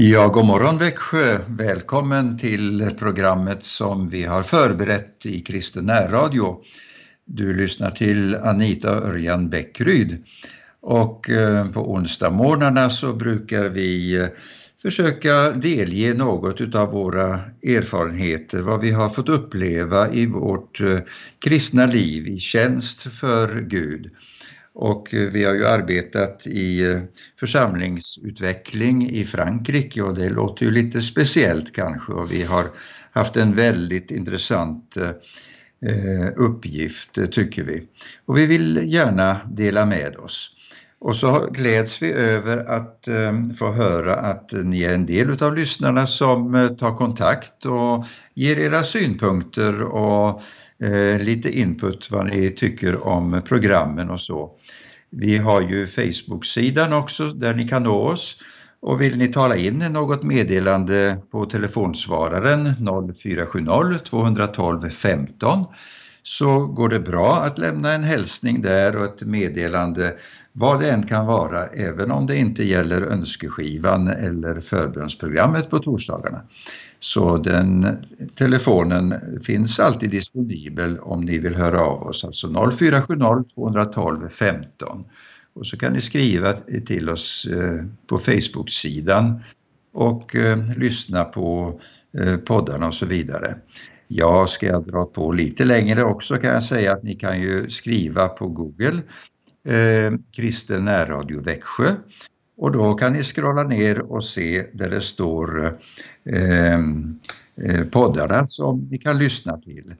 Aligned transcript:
Ja, 0.00 0.28
god 0.28 0.46
morgon 0.46 0.78
Växjö! 0.78 1.38
Välkommen 1.46 2.38
till 2.38 2.90
programmet 2.98 3.64
som 3.64 4.08
vi 4.08 4.24
har 4.24 4.42
förberett 4.42 5.26
i 5.26 5.40
Kristen 5.40 5.84
närradio. 5.84 6.60
Du 7.24 7.54
lyssnar 7.54 7.90
till 7.90 8.36
Anita 8.36 8.88
Örjan 8.88 9.50
Bäckryd 9.50 10.24
och 10.80 11.30
eh, 11.30 11.70
på 11.70 11.92
onsdagsmorgnarna 11.92 12.90
så 12.90 13.12
brukar 13.12 13.68
vi 13.68 14.20
eh, 14.20 14.26
försöka 14.82 15.50
delge 15.50 16.14
något 16.14 16.60
utav 16.60 16.90
våra 16.90 17.40
erfarenheter, 17.62 18.60
vad 18.60 18.80
vi 18.80 18.90
har 18.90 19.08
fått 19.08 19.28
uppleva 19.28 20.12
i 20.12 20.26
vårt 20.26 20.80
eh, 20.80 20.98
kristna 21.44 21.86
liv 21.86 22.28
i 22.28 22.38
tjänst 22.38 23.02
för 23.02 23.60
Gud. 23.60 24.10
Och 24.74 25.14
eh, 25.14 25.30
vi 25.30 25.44
har 25.44 25.54
ju 25.54 25.66
arbetat 25.66 26.46
i 26.46 26.92
eh, 26.92 27.00
församlingsutveckling 27.40 29.10
i 29.10 29.24
Frankrike 29.24 30.02
och 30.02 30.14
det 30.14 30.28
låter 30.28 30.64
ju 30.64 30.70
lite 30.70 31.00
speciellt 31.00 31.74
kanske 31.74 32.12
och 32.12 32.32
vi 32.32 32.42
har 32.42 32.64
haft 33.12 33.36
en 33.36 33.54
väldigt 33.54 34.10
intressant 34.10 34.96
eh, 34.96 36.28
uppgift 36.36 37.18
tycker 37.32 37.62
vi. 37.64 37.82
Och 38.26 38.38
vi 38.38 38.46
vill 38.46 38.92
gärna 38.92 39.36
dela 39.50 39.86
med 39.86 40.16
oss. 40.16 40.54
Och 41.00 41.16
så 41.16 41.48
gläds 41.50 42.02
vi 42.02 42.12
över 42.12 42.56
att 42.56 43.08
få 43.58 43.72
höra 43.72 44.14
att 44.14 44.50
ni 44.64 44.82
är 44.82 44.94
en 44.94 45.06
del 45.06 45.42
av 45.42 45.56
lyssnarna 45.56 46.06
som 46.06 46.68
tar 46.78 46.96
kontakt 46.96 47.66
och 47.66 48.04
ger 48.34 48.58
era 48.58 48.84
synpunkter 48.84 49.82
och 49.82 50.42
Eh, 50.82 51.18
lite 51.18 51.58
input 51.58 52.10
vad 52.10 52.26
ni 52.26 52.50
tycker 52.50 53.06
om 53.06 53.42
programmen 53.44 54.10
och 54.10 54.20
så. 54.20 54.50
Vi 55.10 55.36
har 55.36 55.60
ju 55.60 55.86
Facebook-sidan 55.86 56.92
också 56.92 57.28
där 57.28 57.54
ni 57.54 57.68
kan 57.68 57.82
nå 57.82 57.98
oss 57.98 58.36
och 58.80 59.00
vill 59.00 59.18
ni 59.18 59.28
tala 59.28 59.56
in 59.56 59.78
något 59.78 60.22
meddelande 60.22 61.18
på 61.30 61.44
telefonsvararen 61.44 62.74
0470 63.14 63.98
212 64.04 64.90
15 64.90 65.64
så 66.22 66.66
går 66.66 66.88
det 66.88 67.00
bra 67.00 67.36
att 67.36 67.58
lämna 67.58 67.92
en 67.92 68.04
hälsning 68.04 68.62
där 68.62 68.96
och 68.96 69.04
ett 69.04 69.22
meddelande 69.22 70.14
vad 70.52 70.80
det 70.80 70.90
än 70.90 71.06
kan 71.06 71.26
vara, 71.26 71.66
även 71.66 72.10
om 72.10 72.26
det 72.26 72.36
inte 72.36 72.64
gäller 72.64 73.02
önskeskivan 73.02 74.08
eller 74.08 74.60
förbönsprogrammet 74.60 75.70
på 75.70 75.78
torsdagarna. 75.78 76.42
Så 77.00 77.36
den 77.36 77.86
telefonen 78.34 79.14
finns 79.42 79.80
alltid 79.80 80.10
disponibel 80.10 80.98
om 80.98 81.20
ni 81.20 81.38
vill 81.38 81.54
höra 81.54 81.80
av 81.80 82.02
oss, 82.02 82.24
alltså 82.24 82.70
0470 82.72 83.44
212 83.54 84.28
15. 84.28 85.04
Och 85.54 85.66
så 85.66 85.76
kan 85.76 85.92
ni 85.92 86.00
skriva 86.00 86.52
till 86.86 87.10
oss 87.10 87.46
eh, 87.46 87.84
på 88.06 88.18
Facebook-sidan 88.18 89.42
och 89.92 90.36
eh, 90.36 90.58
lyssna 90.76 91.24
på 91.24 91.80
eh, 92.18 92.36
poddarna 92.36 92.86
och 92.86 92.94
så 92.94 93.06
vidare. 93.06 93.58
Ja, 94.08 94.46
ska 94.46 94.66
jag 94.66 94.86
dra 94.86 95.04
på 95.04 95.32
lite 95.32 95.64
längre 95.64 96.04
också 96.04 96.36
kan 96.36 96.50
jag 96.50 96.62
säga 96.62 96.92
att 96.92 97.02
ni 97.02 97.14
kan 97.14 97.40
ju 97.40 97.70
skriva 97.70 98.28
på 98.28 98.48
Google 98.48 99.02
eh, 99.68 100.18
Kristen 100.32 100.84
närradio 100.84 101.42
Växjö 101.42 101.94
och 102.58 102.72
då 102.72 102.94
kan 102.94 103.12
ni 103.12 103.22
scrolla 103.22 103.62
ner 103.62 104.12
och 104.12 104.24
se 104.24 104.64
där 104.72 104.90
det 104.90 105.00
står 105.00 105.78
ehm, 106.24 107.18
eh, 107.62 107.84
poddarna 107.84 108.46
som 108.46 108.88
ni 108.90 108.98
kan 108.98 109.18
lyssna 109.18 109.56
till. 109.56 109.94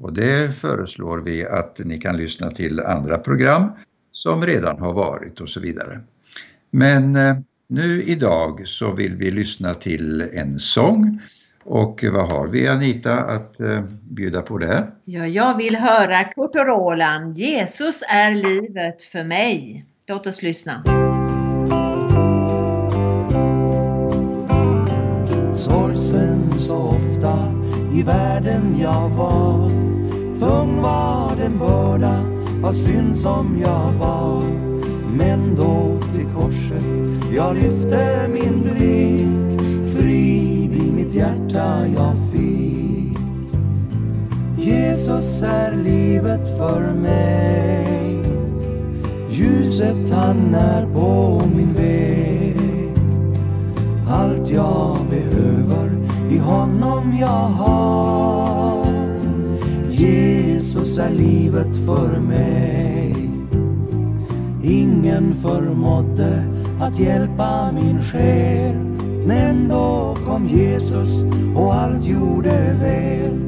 Och 0.00 0.12
det 0.12 0.56
föreslår 0.56 1.18
vi 1.18 1.46
att 1.46 1.78
ni 1.78 1.98
kan 1.98 2.16
lyssna 2.16 2.50
till 2.50 2.80
andra 2.80 3.18
program 3.18 3.70
som 4.12 4.42
redan 4.42 4.78
har 4.78 4.92
varit 4.92 5.40
och 5.40 5.48
så 5.48 5.60
vidare. 5.60 6.00
Men 6.70 7.16
eh, 7.16 7.36
nu 7.68 8.02
idag 8.02 8.62
så 8.64 8.92
vill 8.92 9.16
vi 9.16 9.30
lyssna 9.30 9.74
till 9.74 10.20
en 10.20 10.58
sång 10.58 11.20
och 11.64 12.04
vad 12.12 12.28
har 12.28 12.48
vi 12.48 12.68
Anita 12.68 13.18
att 13.18 13.60
eh, 13.60 13.82
bjuda 14.10 14.42
på 14.42 14.58
där? 14.58 14.90
Ja, 15.04 15.26
jag 15.26 15.56
vill 15.56 15.76
höra 15.76 16.24
Kurt 16.24 16.56
och 16.56 16.66
Roland, 16.66 17.36
Jesus 17.36 18.02
är 18.08 18.34
livet 18.34 19.02
för 19.02 19.24
mig. 19.24 19.84
Låt 20.08 20.26
oss 20.26 20.42
lyssna. 20.42 21.09
I 28.00 28.02
världen 28.02 28.76
jag 28.78 29.08
var. 29.08 29.68
Tung 30.38 30.82
var 30.82 31.36
den 31.36 31.58
börda 31.58 32.24
av 32.64 32.72
synd 32.72 33.16
som 33.16 33.58
jag 33.60 33.94
bar. 33.98 34.42
Men 35.16 35.56
då 35.56 35.98
till 36.12 36.26
korset 36.36 37.20
jag 37.34 37.54
lyfte 37.56 38.28
min 38.32 38.62
blick. 38.62 39.60
Frid 39.96 40.76
i 40.76 40.92
mitt 40.92 41.14
hjärta 41.14 41.86
jag 41.96 42.14
fick. 42.32 43.18
Jesus 44.58 45.42
är 45.42 45.76
livet 45.76 46.58
för 46.58 46.94
mig. 46.94 47.86
Ljuset 49.30 50.10
han 50.10 50.54
är 50.54 50.86
på 50.94 51.42
min 51.56 51.74
väg. 51.74 52.56
Allt 54.08 54.48
jag 54.48 54.99
jag 57.18 57.48
har. 57.48 58.86
Jesus 59.90 60.98
är 60.98 61.10
livet 61.10 61.76
för 61.86 62.20
mig. 62.20 63.30
Ingen 64.62 65.34
förmådde 65.34 66.44
att 66.80 66.98
hjälpa 66.98 67.72
min 67.72 68.02
själ. 68.02 68.74
Men 69.26 69.68
då 69.68 70.16
kom 70.26 70.48
Jesus 70.48 71.24
och 71.56 71.74
allt 71.74 72.04
gjorde 72.04 72.76
väl. 72.80 73.40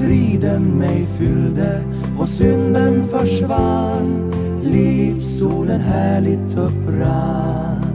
Friden 0.00 0.62
mig 0.62 1.06
fyllde 1.18 1.82
och 2.18 2.28
synden 2.28 3.08
försvann. 3.08 4.32
Livssolen 4.62 5.80
härligt 5.80 6.56
upprann. 6.56 7.86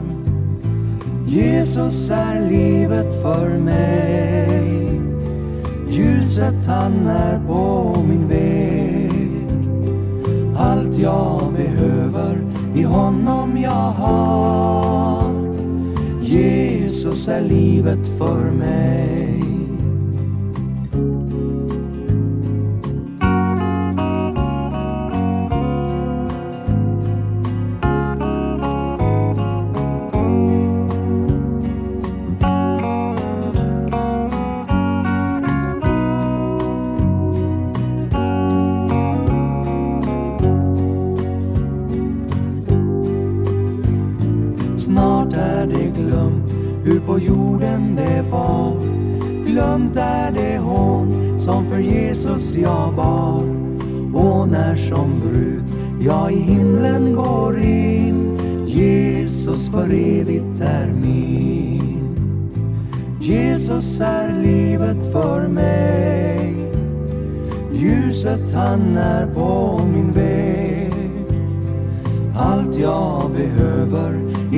Jesus 1.27 2.09
är 2.09 2.49
livet 2.49 3.21
för 3.21 3.49
mig. 3.59 5.00
Ljuset 5.91 6.65
han 6.67 7.07
är 7.07 7.39
på 7.47 7.95
min 8.07 8.27
väg. 8.27 9.47
Allt 10.57 10.97
jag 10.97 11.53
behöver 11.53 12.41
i 12.75 12.83
honom 12.83 13.57
jag 13.57 13.91
har. 13.91 15.31
Jesus 16.21 17.27
är 17.27 17.41
livet 17.41 18.07
för 18.17 18.51
mig. 18.51 19.20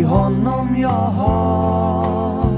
I 0.04 0.06
honom 0.06 0.76
jag 0.78 0.90
har. 0.90 2.52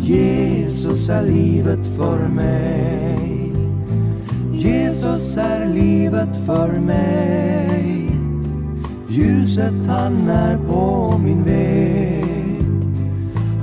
Jesus 0.00 1.08
är 1.08 1.22
livet 1.22 1.86
för 1.96 2.28
mig. 2.28 3.52
Jesus 4.52 5.36
är 5.36 5.66
livet 5.66 6.46
för 6.46 6.80
mig. 6.80 8.10
Ljuset 9.08 9.86
han 9.86 10.28
är 10.28 10.58
på 10.58 11.18
min 11.24 11.44
väg. 11.44 12.64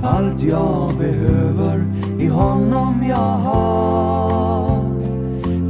Allt 0.04 0.42
jag 0.42 0.90
behöver 0.98 1.84
i 2.20 2.26
honom 2.26 3.04
jag 3.08 3.38
har. 3.38 4.84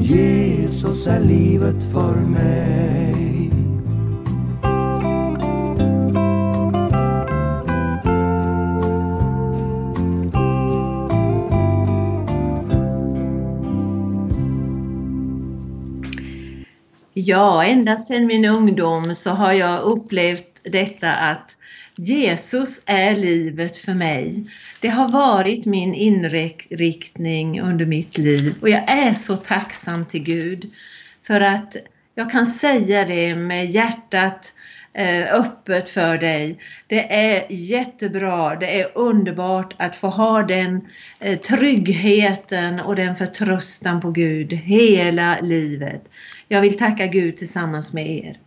Jesus 0.01 1.07
är 1.07 1.21
livet 1.21 1.93
för 1.93 2.15
mig. 2.15 3.08
Ja, 17.29 17.65
ända 17.65 17.97
sedan 17.97 18.27
min 18.27 18.45
ungdom 18.45 19.15
så 19.15 19.31
har 19.31 19.53
jag 19.53 19.81
upplevt 19.81 20.61
detta 20.65 21.13
att 21.13 21.57
Jesus 21.97 22.83
är 22.87 23.17
livet 23.17 23.77
för 23.77 23.95
mig. 23.95 24.45
Det 24.81 24.89
har 24.89 25.13
varit 25.13 25.67
min 25.67 25.95
inriktning 25.95 27.61
under 27.61 27.87
mitt 27.87 28.19
liv 28.19 28.55
och 28.61 28.69
jag 28.69 28.91
är 28.91 29.15
så 29.15 29.37
tacksam 29.37 30.05
till 30.07 30.23
Gud 30.23 30.71
för 31.27 31.41
att 31.41 31.77
jag 32.15 32.31
kan 32.31 32.47
säga 32.47 33.05
det 33.05 33.35
med 33.35 33.67
hjärtat 33.67 34.53
eh, 34.95 35.35
öppet 35.35 35.89
för 35.89 36.19
dig. 36.19 36.59
Det 36.87 37.13
är 37.15 37.47
jättebra, 37.53 38.57
det 38.57 38.81
är 38.81 38.99
underbart 38.99 39.75
att 39.79 39.97
få 39.97 40.09
ha 40.09 40.43
den 40.43 40.81
eh, 41.21 41.39
tryggheten 41.39 42.81
och 42.81 42.97
den 42.97 43.17
förtröstan 43.17 44.01
på 44.01 44.11
Gud 44.11 44.53
hela 44.53 45.39
livet. 45.41 46.03
Jag 46.51 46.61
vill 46.61 46.79
tacka 46.79 47.07
Gud 47.07 47.37
tillsammans 47.37 47.93
med 47.93 48.09
er. 48.11 48.41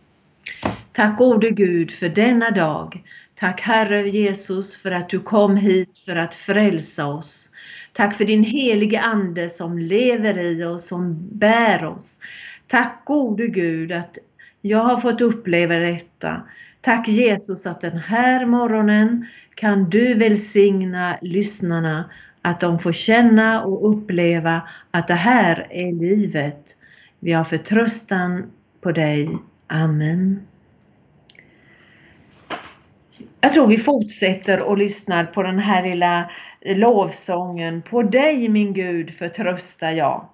Tack 0.92 1.18
gode 1.18 1.50
Gud 1.50 1.90
för 1.90 2.08
denna 2.08 2.50
dag. 2.50 3.02
Tack 3.34 3.60
Herre 3.60 4.08
Jesus 4.08 4.76
för 4.76 4.90
att 4.90 5.08
du 5.08 5.20
kom 5.20 5.56
hit 5.56 5.98
för 5.98 6.16
att 6.16 6.34
frälsa 6.34 7.06
oss. 7.06 7.50
Tack 7.92 8.14
för 8.14 8.24
din 8.24 8.44
helige 8.44 9.00
Ande 9.00 9.48
som 9.48 9.78
lever 9.78 10.38
i 10.38 10.64
oss, 10.64 10.86
som 10.86 11.28
bär 11.32 11.84
oss. 11.84 12.20
Tack 12.66 13.02
gode 13.04 13.46
Gud 13.46 13.92
att 13.92 14.18
jag 14.60 14.78
har 14.78 14.96
fått 14.96 15.20
uppleva 15.20 15.74
detta. 15.74 16.42
Tack 16.80 17.08
Jesus 17.08 17.66
att 17.66 17.80
den 17.80 17.98
här 17.98 18.46
morgonen 18.46 19.26
kan 19.54 19.90
du 19.90 20.14
välsigna 20.14 21.16
lyssnarna 21.22 22.10
att 22.42 22.60
de 22.60 22.78
får 22.78 22.92
känna 22.92 23.64
och 23.64 23.90
uppleva 23.90 24.68
att 24.90 25.08
det 25.08 25.14
här 25.14 25.66
är 25.70 25.92
livet. 25.92 26.76
Vi 27.24 27.32
har 27.32 27.44
förtröstan 27.44 28.52
på 28.80 28.92
dig. 28.92 29.38
Amen. 29.66 30.46
Jag 33.40 33.52
tror 33.52 33.66
vi 33.66 33.78
fortsätter 33.78 34.68
och 34.68 34.78
lyssnar 34.78 35.24
på 35.24 35.42
den 35.42 35.58
här 35.58 35.82
lilla 35.82 36.30
lovsången. 36.64 37.82
På 37.82 38.02
dig 38.02 38.48
min 38.48 38.72
Gud 38.72 39.14
förtröstar 39.14 39.90
jag. 39.90 40.28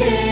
Imagine. 0.00 0.29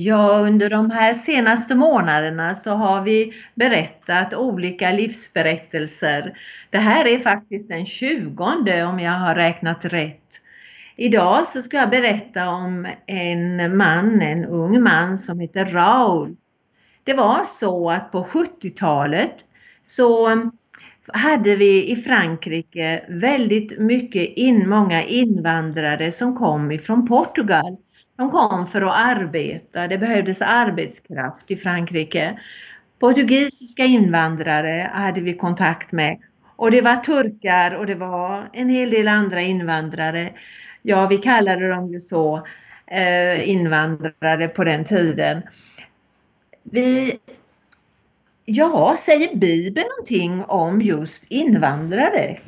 Ja, 0.00 0.38
under 0.38 0.70
de 0.70 0.90
här 0.90 1.14
senaste 1.14 1.74
månaderna 1.74 2.54
så 2.54 2.70
har 2.70 3.02
vi 3.02 3.32
berättat 3.54 4.34
olika 4.34 4.92
livsberättelser. 4.92 6.38
Det 6.70 6.78
här 6.78 7.06
är 7.06 7.18
faktiskt 7.18 7.68
den 7.68 7.86
tjugonde 7.86 8.84
om 8.84 9.00
jag 9.00 9.12
har 9.12 9.34
räknat 9.34 9.84
rätt. 9.84 10.42
Idag 10.96 11.46
så 11.46 11.62
ska 11.62 11.76
jag 11.76 11.90
berätta 11.90 12.48
om 12.48 12.86
en 13.06 13.76
man, 13.76 14.20
en 14.20 14.44
ung 14.44 14.82
man 14.82 15.18
som 15.18 15.40
heter 15.40 15.64
Raul. 15.64 16.36
Det 17.04 17.14
var 17.14 17.44
så 17.46 17.90
att 17.90 18.12
på 18.12 18.22
70-talet 18.24 19.34
så 19.82 20.28
hade 21.12 21.56
vi 21.56 21.92
i 21.92 21.96
Frankrike 21.96 23.04
väldigt 23.08 23.78
mycket 23.78 24.28
in, 24.36 24.68
många 24.68 25.02
invandrare 25.02 26.12
som 26.12 26.36
kom 26.36 26.70
ifrån 26.70 27.06
Portugal. 27.06 27.76
De 28.18 28.30
kom 28.30 28.66
för 28.66 28.82
att 28.82 28.96
arbeta. 28.96 29.88
Det 29.88 29.98
behövdes 29.98 30.42
arbetskraft 30.42 31.50
i 31.50 31.56
Frankrike. 31.56 32.38
Portugisiska 33.00 33.84
invandrare 33.84 34.90
hade 34.92 35.20
vi 35.20 35.34
kontakt 35.34 35.92
med. 35.92 36.18
Och 36.56 36.70
det 36.70 36.80
var 36.80 36.96
turkar 36.96 37.74
och 37.74 37.86
det 37.86 37.94
var 37.94 38.50
en 38.52 38.68
hel 38.68 38.90
del 38.90 39.08
andra 39.08 39.40
invandrare. 39.40 40.30
Ja, 40.82 41.06
vi 41.06 41.18
kallade 41.18 41.68
dem 41.68 41.92
ju 41.92 42.00
så, 42.00 42.46
eh, 42.86 43.48
invandrare 43.48 44.48
på 44.48 44.64
den 44.64 44.84
tiden. 44.84 45.42
Vi, 46.62 47.18
ja, 48.44 48.96
säger 48.98 49.36
Bibeln 49.36 49.86
någonting 49.88 50.44
om 50.44 50.80
just 50.80 51.30
invandrare? 51.30 52.38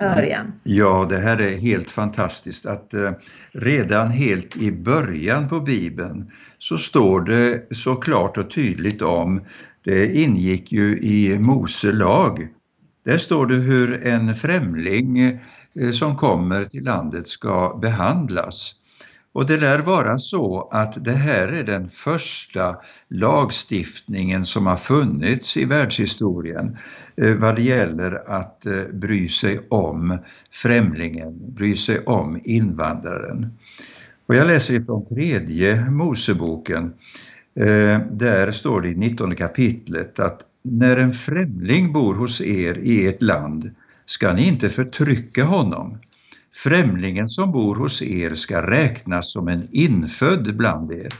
Örjan? 0.00 0.52
Ja, 0.62 1.06
det 1.10 1.16
här 1.16 1.40
är 1.40 1.58
helt 1.58 1.90
fantastiskt 1.90 2.66
att 2.66 2.94
eh, 2.94 3.10
redan 3.52 4.10
helt 4.10 4.56
i 4.56 4.72
början 4.72 5.48
på 5.48 5.60
Bibeln 5.60 6.30
så 6.58 6.78
står 6.78 7.20
det 7.20 7.66
så 7.70 7.96
klart 7.96 8.38
och 8.38 8.50
tydligt 8.50 9.02
om, 9.02 9.44
det 9.84 10.14
ingick 10.14 10.72
ju 10.72 10.98
i 10.98 11.38
Mose 11.38 11.92
lag. 11.92 12.48
Där 13.04 13.18
står 13.18 13.46
det 13.46 13.54
hur 13.54 14.06
en 14.06 14.34
främling 14.34 15.18
eh, 15.20 15.90
som 15.92 16.16
kommer 16.16 16.64
till 16.64 16.84
landet 16.84 17.28
ska 17.28 17.78
behandlas. 17.82 18.74
Och 19.32 19.46
det 19.46 19.56
lär 19.56 19.78
vara 19.78 20.18
så 20.18 20.68
att 20.72 21.04
det 21.04 21.12
här 21.12 21.48
är 21.48 21.64
den 21.64 21.90
första 21.90 22.76
lagstiftningen 23.08 24.44
som 24.44 24.66
har 24.66 24.76
funnits 24.76 25.56
i 25.56 25.64
världshistorien 25.64 26.76
eh, 27.16 27.34
vad 27.34 27.56
det 27.56 27.62
gäller 27.62 28.30
att 28.30 28.66
eh, 28.66 28.82
bry 28.92 29.28
sig 29.28 29.60
om 29.68 30.18
främlingen, 30.50 31.54
bry 31.54 31.76
sig 31.76 31.98
om 32.04 32.40
invandraren. 32.44 33.58
Och 34.26 34.34
jag 34.34 34.46
läser 34.46 34.74
ifrån 34.74 35.06
tredje 35.06 35.90
Moseboken. 35.90 36.92
Eh, 37.54 38.00
där 38.10 38.52
står 38.52 38.80
det 38.80 38.88
i 38.88 38.94
19 38.94 39.36
kapitlet 39.36 40.18
att 40.18 40.40
när 40.62 40.96
en 40.96 41.12
främling 41.12 41.92
bor 41.92 42.14
hos 42.14 42.40
er 42.40 42.78
i 42.78 43.06
ert 43.06 43.22
land 43.22 43.70
ska 44.06 44.32
ni 44.32 44.48
inte 44.48 44.68
förtrycka 44.68 45.44
honom 45.44 45.98
Främlingen 46.62 47.28
som 47.28 47.52
bor 47.52 47.76
hos 47.76 48.02
er 48.02 48.34
ska 48.34 48.66
räknas 48.66 49.32
som 49.32 49.48
en 49.48 49.68
infödd 49.72 50.56
bland 50.56 50.92
er. 50.92 51.14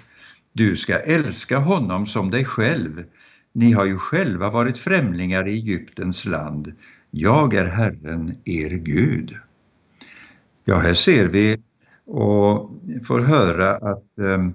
Du 0.53 0.77
ska 0.77 0.99
älska 0.99 1.59
honom 1.59 2.07
som 2.07 2.31
dig 2.31 2.45
själv. 2.45 3.05
Ni 3.53 3.73
har 3.73 3.85
ju 3.85 3.97
själva 3.97 4.51
varit 4.51 4.79
främlingar 4.79 5.49
i 5.49 5.51
Egyptens 5.51 6.25
land. 6.25 6.73
jag 7.11 7.55
är 7.55 7.65
Herren 7.65 8.29
er 8.45 8.71
Gud. 8.71 9.35
Ja, 10.65 10.79
här 10.79 10.95
ser 10.95 11.29
vi 11.29 11.57
och 12.07 12.71
får 13.07 13.21
höra 13.21 13.71
att 13.71 14.19
ehm, 14.19 14.55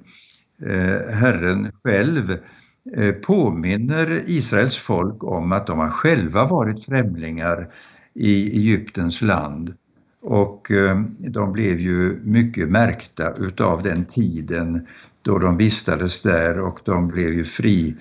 eh, 0.66 1.16
Herren 1.16 1.72
själv 1.84 2.38
eh, 2.98 3.12
påminner 3.12 4.22
Israels 4.28 4.78
folk 4.78 5.24
om 5.24 5.52
att 5.52 5.68
de 5.68 5.80
har 5.80 5.90
själva 5.90 6.48
varit 6.48 6.86
främlingar 6.86 7.74
i 8.14 8.58
Egyptens 8.58 9.22
land. 9.22 9.76
Och 10.28 10.72
eh, 10.72 11.02
de 11.20 11.52
blev 11.52 11.80
ju 11.80 12.20
mycket 12.24 12.70
märkta 12.70 13.34
utav 13.40 13.84
den 13.84 14.06
tiden 14.06 14.88
då 15.22 15.40
de 15.40 15.58
vistades 15.58 16.22
där 16.22 16.60
och 16.60 16.80
de 16.86 17.08
blev 17.08 17.34
ju 17.34 17.44
fri, 17.44 17.96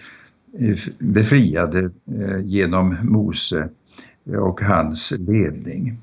eh, 0.61 0.79
befriade 0.99 1.79
eh, 1.81 2.41
genom 2.45 2.97
Mose 3.03 3.69
och 4.39 4.61
hans 4.61 5.13
ledning. 5.19 5.99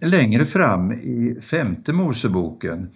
Längre 0.00 0.44
fram 0.44 0.92
i 0.92 1.38
femte 1.50 1.92
Moseboken 1.92 2.88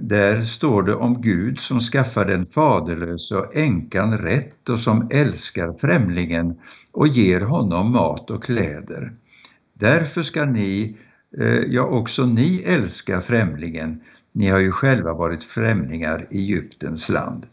där 0.00 0.40
står 0.40 0.82
det 0.82 0.94
om 0.94 1.20
Gud 1.20 1.58
som 1.58 1.80
skaffar 1.80 2.24
den 2.24 2.46
faderlöse 2.46 3.36
och 3.36 3.56
änkan 3.56 4.18
rätt 4.18 4.68
och 4.68 4.78
som 4.78 5.08
älskar 5.12 5.72
främlingen 5.72 6.54
och 6.92 7.08
ger 7.08 7.40
honom 7.40 7.92
mat 7.92 8.30
och 8.30 8.44
kläder. 8.44 9.12
Därför 9.78 10.22
ska 10.22 10.44
ni, 10.44 10.96
eh, 11.38 11.58
ja 11.68 11.82
också 11.82 12.26
ni 12.26 12.62
älska 12.66 13.20
främlingen, 13.20 14.00
ni 14.32 14.48
har 14.48 14.58
ju 14.58 14.72
själva 14.72 15.12
varit 15.12 15.44
främlingar 15.44 16.26
i 16.30 16.38
Egyptens 16.38 17.08
land. 17.08 17.46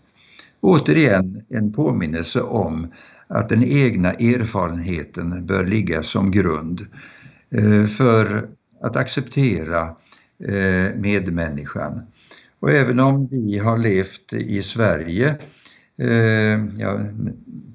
Återigen 0.61 1.41
en 1.49 1.73
påminnelse 1.73 2.41
om 2.41 2.91
att 3.27 3.49
den 3.49 3.63
egna 3.63 4.11
erfarenheten 4.11 5.45
bör 5.45 5.65
ligga 5.65 6.03
som 6.03 6.31
grund 6.31 6.87
eh, 7.49 7.85
för 7.85 8.49
att 8.81 8.95
acceptera 8.95 9.81
eh, 10.39 10.95
medmänniskan. 10.95 12.01
Och 12.59 12.71
även 12.71 12.99
om 12.99 13.27
vi 13.27 13.57
har 13.57 13.77
levt 13.77 14.33
i 14.33 14.63
Sverige, 14.63 15.37
Eh, 16.01 16.65
jag 16.77 16.99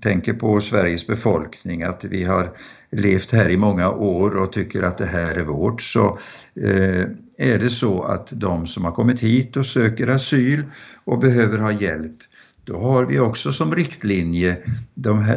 tänker 0.02 0.32
på 0.32 0.60
Sveriges 0.60 1.06
befolkning, 1.06 1.82
att 1.82 2.04
vi 2.04 2.24
har 2.24 2.56
levt 2.90 3.32
här 3.32 3.48
i 3.48 3.56
många 3.56 3.90
år 3.90 4.36
och 4.36 4.52
tycker 4.52 4.82
att 4.82 4.98
det 4.98 5.06
här 5.06 5.34
är 5.34 5.44
vårt, 5.44 5.82
så 5.82 6.18
eh, 6.54 7.02
är 7.38 7.58
det 7.58 7.70
så 7.70 8.02
att 8.02 8.28
de 8.32 8.66
som 8.66 8.84
har 8.84 8.92
kommit 8.92 9.20
hit 9.20 9.56
och 9.56 9.66
söker 9.66 10.08
asyl 10.08 10.64
och 11.04 11.18
behöver 11.18 11.58
ha 11.58 11.72
hjälp, 11.72 12.16
då 12.64 12.80
har 12.80 13.06
vi 13.06 13.18
också 13.18 13.52
som 13.52 13.74
riktlinje 13.74 14.56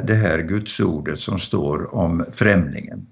det 0.03 0.13
här 0.13 0.39
gudsordet 0.39 1.19
som 1.19 1.39
står 1.39 1.95
om 1.95 2.25
främlingen. 2.31 3.07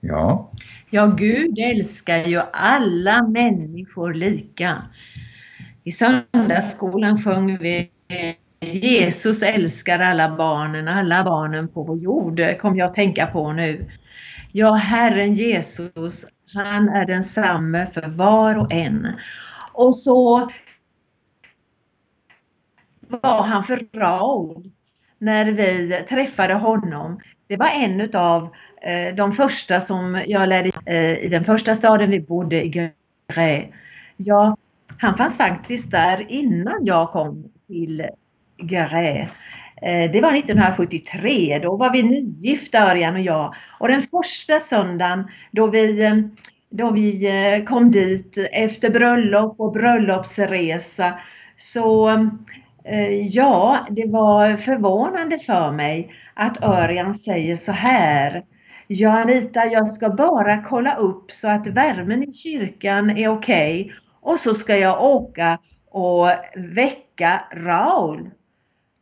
Ja. 0.00 0.52
Ja, 0.90 1.06
Gud 1.06 1.58
älskar 1.58 2.16
ju 2.16 2.40
alla 2.52 3.28
människor 3.28 4.14
lika. 4.14 4.86
I 5.84 5.90
söndagsskolan 5.92 7.18
sjöng 7.18 7.58
vi 7.58 7.90
Jesus 8.62 9.42
älskar 9.42 9.98
alla 9.98 10.36
barnen, 10.36 10.88
alla 10.88 11.24
barnen 11.24 11.68
på 11.68 11.82
vår 11.82 11.98
jord, 11.98 12.40
kom 12.60 12.76
jag 12.76 12.86
att 12.86 12.94
tänka 12.94 13.26
på 13.26 13.52
nu. 13.52 13.90
Ja, 14.52 14.72
Herren 14.72 15.34
Jesus, 15.34 16.26
han 16.54 16.88
är 16.88 17.06
densamme 17.06 17.86
för 17.86 18.08
var 18.08 18.58
och 18.58 18.72
en. 18.72 19.08
Och 19.72 19.96
så 19.96 20.50
var 23.08 23.42
han 23.42 23.64
för 23.64 23.98
Raoul 23.98 24.70
när 25.18 25.44
vi 25.44 25.92
träffade 26.08 26.54
honom. 26.54 27.20
Det 27.46 27.56
var 27.56 27.68
en 27.68 28.00
utav 28.00 28.42
eh, 28.82 29.14
de 29.14 29.32
första 29.32 29.80
som 29.80 30.22
jag 30.26 30.48
lärde 30.48 30.70
eh, 30.86 31.24
i 31.24 31.28
den 31.30 31.44
första 31.44 31.74
staden 31.74 32.10
vi 32.10 32.20
bodde 32.20 32.64
i 32.64 32.68
Gré. 32.68 33.72
Ja, 34.16 34.56
han 34.98 35.14
fanns 35.14 35.38
faktiskt 35.38 35.90
där 35.90 36.26
innan 36.28 36.84
jag 36.84 37.10
kom 37.10 37.44
till 37.66 38.02
Garay. 38.62 39.26
Eh, 39.82 40.10
det 40.12 40.20
var 40.20 40.32
1973, 40.32 41.58
då 41.62 41.76
var 41.76 41.92
vi 41.92 42.02
nygifta 42.02 42.90
Örjan 42.90 43.14
och 43.14 43.20
jag. 43.20 43.54
Och 43.78 43.88
den 43.88 44.02
första 44.02 44.60
söndagen 44.60 45.24
då 45.50 45.66
vi, 45.66 46.04
eh, 46.04 46.16
då 46.70 46.90
vi 46.90 47.28
eh, 47.28 47.64
kom 47.64 47.90
dit 47.90 48.38
efter 48.52 48.90
bröllop 48.90 49.60
och 49.60 49.72
bröllopsresa 49.72 51.18
så 51.56 52.10
ja, 53.30 53.86
det 53.90 54.12
var 54.12 54.56
förvånande 54.56 55.38
för 55.38 55.72
mig 55.72 56.12
att 56.34 56.62
Örjan 56.62 57.14
säger 57.14 57.56
så 57.56 57.72
här 57.72 58.44
Ja 58.86 59.20
Anita, 59.20 59.64
jag 59.64 59.88
ska 59.88 60.10
bara 60.10 60.62
kolla 60.62 60.94
upp 60.94 61.30
så 61.30 61.48
att 61.48 61.66
värmen 61.66 62.22
i 62.22 62.32
kyrkan 62.32 63.10
är 63.10 63.28
okej 63.28 63.82
okay. 63.82 63.92
och 64.20 64.40
så 64.40 64.54
ska 64.54 64.76
jag 64.76 65.02
åka 65.02 65.58
och 65.90 66.26
väcka 66.56 67.44
Raul. 67.52 68.30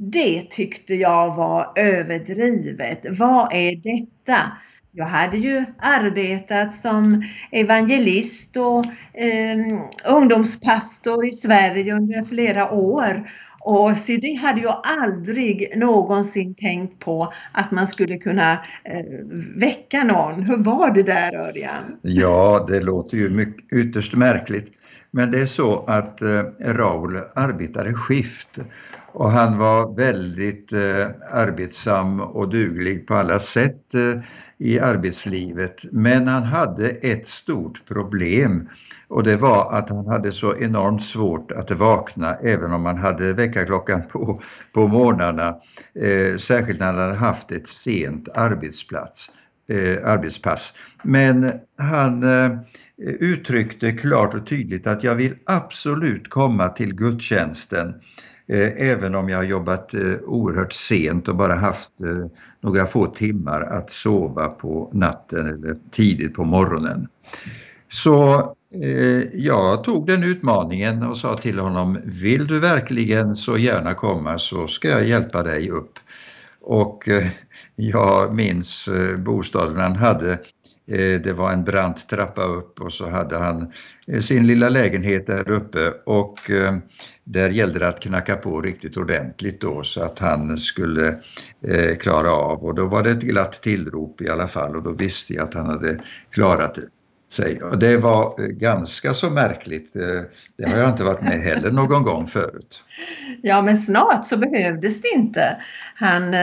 Det 0.03 0.51
tyckte 0.51 0.95
jag 0.95 1.37
var 1.37 1.73
överdrivet. 1.77 3.07
Vad 3.19 3.53
är 3.53 3.77
detta? 3.77 4.53
Jag 4.93 5.05
hade 5.05 5.37
ju 5.37 5.65
arbetat 5.79 6.73
som 6.73 7.25
evangelist 7.51 8.57
och 8.57 8.85
eh, 9.21 10.15
ungdomspastor 10.15 11.27
i 11.27 11.31
Sverige 11.31 11.95
under 11.95 12.25
flera 12.25 12.71
år 12.71 13.31
och 13.61 13.97
så 13.97 14.13
det 14.13 14.35
hade 14.35 14.61
jag 14.61 14.81
aldrig 14.85 15.73
någonsin 15.77 16.55
tänkt 16.55 16.99
på 16.99 17.33
att 17.53 17.71
man 17.71 17.87
skulle 17.87 18.19
kunna 18.19 18.53
eh, 18.53 19.27
väcka 19.57 20.05
någon. 20.05 20.43
Hur 20.43 20.57
var 20.57 20.95
det 20.95 21.03
där 21.03 21.35
Örjan? 21.35 21.99
Ja, 22.03 22.65
det 22.69 22.81
låter 22.81 23.17
ju 23.17 23.31
mycket, 23.31 23.73
ytterst 23.73 24.15
märkligt. 24.15 24.73
Men 25.11 25.31
det 25.31 25.41
är 25.41 25.47
så 25.47 25.85
att 25.85 26.23
eh, 26.23 26.43
Raul 26.61 27.17
arbetade 27.35 27.95
skift 27.95 28.59
och 29.13 29.31
han 29.31 29.59
var 29.59 29.97
väldigt 29.97 30.73
eh, 30.73 31.07
arbetsam 31.33 32.21
och 32.21 32.49
duglig 32.49 33.07
på 33.07 33.15
alla 33.15 33.39
sätt 33.39 33.95
eh, 33.95 34.23
i 34.59 34.81
arbetslivet. 34.81 35.85
Men 35.93 36.29
han 36.29 36.43
hade 36.43 36.89
ett 36.89 37.27
stort 37.27 37.83
problem 37.89 38.69
och 39.09 39.23
det 39.23 39.37
var 39.37 39.73
att 39.73 39.89
han 39.89 40.07
hade 40.07 40.33
så 40.33 40.57
enormt 40.57 41.03
svårt 41.03 41.53
att 41.53 41.71
vakna 41.71 42.35
även 42.35 42.73
om 42.73 42.87
han 42.87 42.99
hade 42.99 43.33
väckarklockan 43.33 44.03
på, 44.09 44.43
på 44.73 44.89
morgnarna. 44.89 45.57
Eh, 45.95 46.37
särskilt 46.39 46.81
när 46.81 46.87
han 46.87 46.99
hade 46.99 47.15
haft 47.15 47.53
ett 47.53 47.69
sent 47.69 48.29
arbetsplats, 48.29 49.31
eh, 49.69 50.11
arbetspass. 50.11 50.75
Men 51.03 51.53
han 51.79 52.23
eh, 52.23 52.51
uttryckte 53.01 53.93
klart 53.93 54.35
och 54.35 54.47
tydligt 54.47 54.87
att 54.87 55.05
jag 55.05 55.15
vill 55.15 55.35
absolut 55.47 56.31
komma 56.31 56.69
till 56.69 56.95
gudstjänsten 56.95 57.95
eh, 58.49 58.89
även 58.89 59.15
om 59.15 59.29
jag 59.29 59.37
har 59.37 59.45
jobbat 59.45 59.95
eh, 59.95 60.15
oerhört 60.27 60.73
sent 60.73 61.29
och 61.29 61.37
bara 61.37 61.55
haft 61.55 62.01
eh, 62.01 62.27
några 62.61 62.87
få 62.87 63.07
timmar 63.07 63.63
att 63.63 63.91
sova 63.91 64.49
på 64.49 64.91
natten 64.93 65.47
eller 65.47 65.77
tidigt 65.91 66.35
på 66.35 66.45
morgonen. 66.45 67.09
Så 67.89 68.47
jag 69.33 69.85
tog 69.85 70.07
den 70.07 70.25
utmaningen 70.25 71.03
och 71.03 71.17
sa 71.17 71.37
till 71.37 71.59
honom, 71.59 71.99
vill 72.05 72.47
du 72.47 72.59
verkligen 72.59 73.37
så 73.37 73.59
gärna 73.59 73.95
komma 73.95 74.39
så 74.39 74.67
ska 74.67 74.89
jag 74.89 75.07
hjälpa 75.07 75.43
dig 75.43 75.71
upp. 75.71 75.99
Och 76.61 77.09
jag 77.77 78.35
minns 78.35 78.89
bostaden 79.19 79.77
han 79.77 79.97
hade. 79.97 80.39
Eh, 80.91 81.21
det 81.21 81.33
var 81.33 81.53
en 81.53 81.65
brant 81.65 82.09
trappa 82.09 82.43
upp 82.43 82.81
och 82.81 82.93
så 82.93 83.11
hade 83.11 83.37
han 83.37 83.73
eh, 84.07 84.21
sin 84.21 84.47
lilla 84.47 84.69
lägenhet 84.69 85.27
där 85.27 85.51
uppe 85.51 85.93
och 86.07 86.51
eh, 86.51 86.77
där 87.25 87.51
gällde 87.51 87.79
det 87.79 87.89
att 87.89 88.01
knacka 88.01 88.37
på 88.37 88.61
riktigt 88.61 88.97
ordentligt 88.97 89.61
då 89.61 89.83
så 89.83 90.03
att 90.03 90.19
han 90.19 90.59
skulle 90.59 91.19
klara 91.99 92.31
av 92.31 92.65
och 92.65 92.75
då 92.75 92.87
var 92.87 93.03
det 93.03 93.11
ett 93.11 93.23
glatt 93.23 93.63
tillrop 93.63 94.21
i 94.21 94.29
alla 94.29 94.49
fall 94.49 94.77
och 94.77 94.83
då 94.83 94.93
visste 94.93 95.35
jag 95.35 95.45
att 95.45 95.55
han 95.55 95.67
hade 95.67 96.01
klarat 96.31 96.75
det 96.75 96.83
sig. 97.33 97.63
Och 97.63 97.79
det 97.79 97.97
var 97.97 98.49
ganska 98.49 99.15
så 99.15 99.31
märkligt. 99.31 99.93
Det 100.57 100.71
har 100.71 100.79
jag 100.79 100.91
inte 100.91 101.05
varit 101.05 101.23
med 101.23 101.41
heller 101.41 101.71
någon 101.71 102.03
gång 102.03 102.27
förut. 102.27 102.85
Ja, 103.43 103.63
men 103.63 103.77
snart 103.77 104.27
så 104.27 104.37
behövdes 104.37 105.03
det 105.03 105.09
inte. 105.09 105.57
Han 105.95 106.35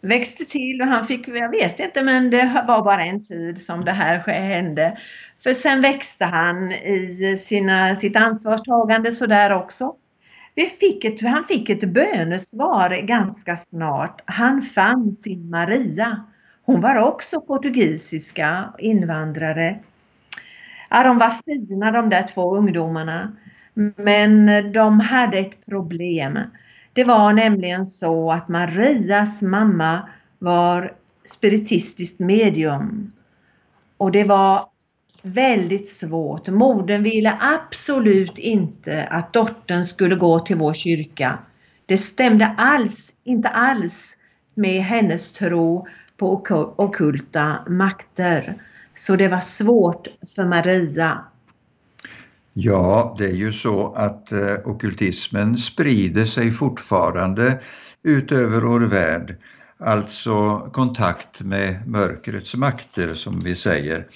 växte 0.00 0.44
till 0.44 0.80
och 0.80 0.86
han 0.86 1.06
fick, 1.06 1.28
jag 1.28 1.50
vet 1.50 1.80
inte, 1.80 2.02
men 2.02 2.30
det 2.30 2.64
var 2.68 2.84
bara 2.84 3.04
en 3.04 3.22
tid 3.22 3.62
som 3.62 3.84
det 3.84 3.92
här 3.92 4.18
hände. 4.18 4.98
För 5.42 5.54
sen 5.54 5.82
växte 5.82 6.24
han 6.24 6.72
i 6.72 7.36
sina, 7.40 7.94
sitt 7.94 8.16
ansvarstagande 8.16 9.12
sådär 9.12 9.52
också. 9.52 9.94
Vi 10.54 10.66
fick 10.66 11.04
ett, 11.04 11.20
han 11.20 11.44
fick 11.44 11.70
ett 11.70 11.84
bönesvar 11.84 13.06
ganska 13.06 13.56
snart. 13.56 14.22
Han 14.24 14.62
fann 14.62 15.12
sin 15.12 15.50
Maria. 15.50 16.24
Hon 16.64 16.80
var 16.80 16.96
också 16.96 17.40
portugisiska 17.40 18.74
invandrare. 18.78 19.78
Ja, 20.90 21.02
de 21.02 21.18
var 21.18 21.30
fina 21.30 21.90
de 21.90 22.10
där 22.10 22.22
två 22.22 22.56
ungdomarna. 22.56 23.36
Men 23.96 24.46
de 24.72 25.00
hade 25.00 25.38
ett 25.38 25.66
problem. 25.66 26.38
Det 26.98 27.04
var 27.04 27.32
nämligen 27.32 27.86
så 27.86 28.32
att 28.32 28.48
Marias 28.48 29.42
mamma 29.42 30.08
var 30.38 30.92
spiritistiskt 31.24 32.20
medium. 32.20 33.08
Och 33.96 34.12
det 34.12 34.24
var 34.24 34.64
väldigt 35.22 35.88
svårt. 35.88 36.48
Modern 36.48 37.02
ville 37.02 37.38
absolut 37.40 38.38
inte 38.38 39.04
att 39.04 39.32
dottern 39.32 39.84
skulle 39.84 40.14
gå 40.14 40.40
till 40.40 40.56
vår 40.56 40.74
kyrka. 40.74 41.38
Det 41.86 41.98
stämde 41.98 42.46
alls, 42.56 43.12
inte 43.24 43.48
alls 43.48 44.16
med 44.54 44.82
hennes 44.82 45.32
tro 45.32 45.86
på 46.16 46.44
okulta 46.76 47.58
makter. 47.68 48.62
Så 48.94 49.16
det 49.16 49.28
var 49.28 49.40
svårt 49.40 50.08
för 50.34 50.44
Maria. 50.46 51.24
Ja, 52.60 53.14
det 53.18 53.24
är 53.24 53.34
ju 53.34 53.52
så 53.52 53.92
att 53.92 54.32
eh, 54.32 54.54
okultismen 54.64 55.56
sprider 55.56 56.24
sig 56.24 56.52
fortfarande 56.52 57.60
utöver 58.02 58.60
vår 58.60 58.80
värld. 58.80 59.36
Alltså 59.78 60.58
kontakt 60.72 61.42
med 61.42 61.88
mörkrets 61.88 62.54
makter 62.54 63.14
som 63.14 63.40
vi 63.40 63.54
säger. 63.54 64.06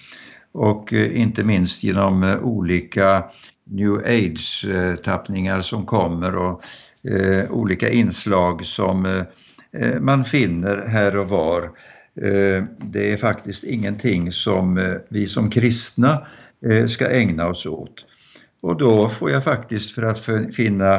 Och 0.52 0.92
eh, 0.92 1.20
inte 1.20 1.44
minst 1.44 1.82
genom 1.82 2.22
eh, 2.22 2.38
olika 2.42 3.24
new 3.64 3.92
age-tappningar 3.92 5.60
som 5.60 5.86
kommer 5.86 6.36
och 6.36 6.62
eh, 7.10 7.50
olika 7.50 7.90
inslag 7.90 8.64
som 8.64 9.06
eh, 9.06 9.82
eh 9.82 10.00
man 10.00 10.24
finner 10.24 10.86
här 10.88 11.16
och 11.16 11.28
var. 11.28 11.62
Eh, 12.22 12.64
det 12.78 13.12
är 13.12 13.16
faktiskt 13.16 13.64
ingenting 13.64 14.32
som 14.32 14.78
eh, 14.78 14.94
vi 15.08 15.26
som 15.26 15.50
kristna 15.50 16.26
eh, 16.70 16.86
ska 16.86 17.10
ägna 17.10 17.46
oss 17.46 17.66
åt. 17.66 18.04
Och 18.62 18.78
då 18.78 19.08
får 19.08 19.30
jag 19.30 19.44
faktiskt 19.44 19.90
för 19.90 20.02
att 20.02 20.26
finna 20.54 20.94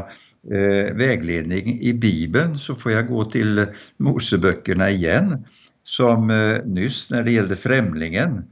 eh, 0.52 0.96
vägledning 0.96 1.80
i 1.82 1.94
Bibeln 1.94 2.58
så 2.58 2.76
får 2.76 2.92
jag 2.92 3.08
gå 3.08 3.26
till 3.26 3.66
Moseböckerna 3.98 4.90
igen 4.90 5.46
som 5.84 6.30
eh, 6.30 6.66
nyss 6.66 7.10
när 7.10 7.24
det 7.24 7.32
gällde 7.32 7.56
främlingen. 7.56 8.44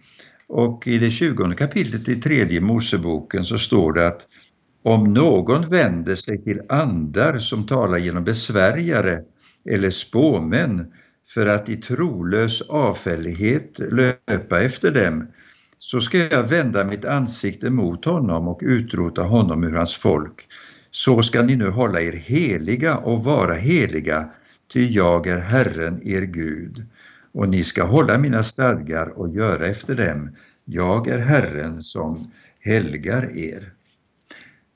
Och 0.48 0.88
i 0.88 0.98
det 0.98 1.12
20 1.12 1.56
kapitlet 1.56 2.10
i 2.10 2.15
tredje 2.15 2.62
Moseboken 2.62 3.46
så 3.46 3.58
står 3.58 3.94
det 3.94 4.08
att 4.08 4.27
om 4.84 5.13
någon 5.13 5.70
vänder 5.70 6.15
sig 6.15 6.44
till 6.44 6.62
andar 6.70 7.38
som 7.38 7.68
talar 7.68 7.98
genom 7.98 8.24
besvärjare 8.24 9.22
eller 9.70 9.89
spåmän 9.89 10.91
för 11.34 11.48
att 11.48 11.70
i 11.70 11.75
trolös 11.75 12.62
avfällighet 12.62 13.80
löpa 13.80 14.62
efter 14.62 14.91
dem, 14.91 15.27
så 15.83 16.00
ska 16.01 16.17
jag 16.17 16.43
vända 16.43 16.85
mitt 16.85 17.05
ansikte 17.05 17.69
mot 17.69 18.05
honom 18.05 18.47
och 18.47 18.59
utrota 18.63 19.23
honom 19.23 19.63
ur 19.63 19.75
hans 19.75 19.95
folk. 19.95 20.47
Så 20.91 21.23
ska 21.23 21.41
ni 21.41 21.55
nu 21.55 21.69
hålla 21.69 22.01
er 22.01 22.13
heliga 22.13 22.97
och 22.97 23.23
vara 23.23 23.53
heliga, 23.53 24.29
ty 24.73 24.88
jag 24.88 25.27
är 25.27 25.38
Herren 25.38 26.07
er 26.07 26.21
Gud. 26.21 26.85
Och 27.31 27.50
ni 27.50 27.63
ska 27.63 27.83
hålla 27.83 28.17
mina 28.17 28.43
stadgar 28.43 29.07
och 29.07 29.35
göra 29.35 29.67
efter 29.67 29.95
dem. 29.95 30.29
Jag 30.65 31.07
är 31.07 31.19
Herren 31.19 31.83
som 31.83 32.31
helgar 32.59 33.38
er. 33.38 33.73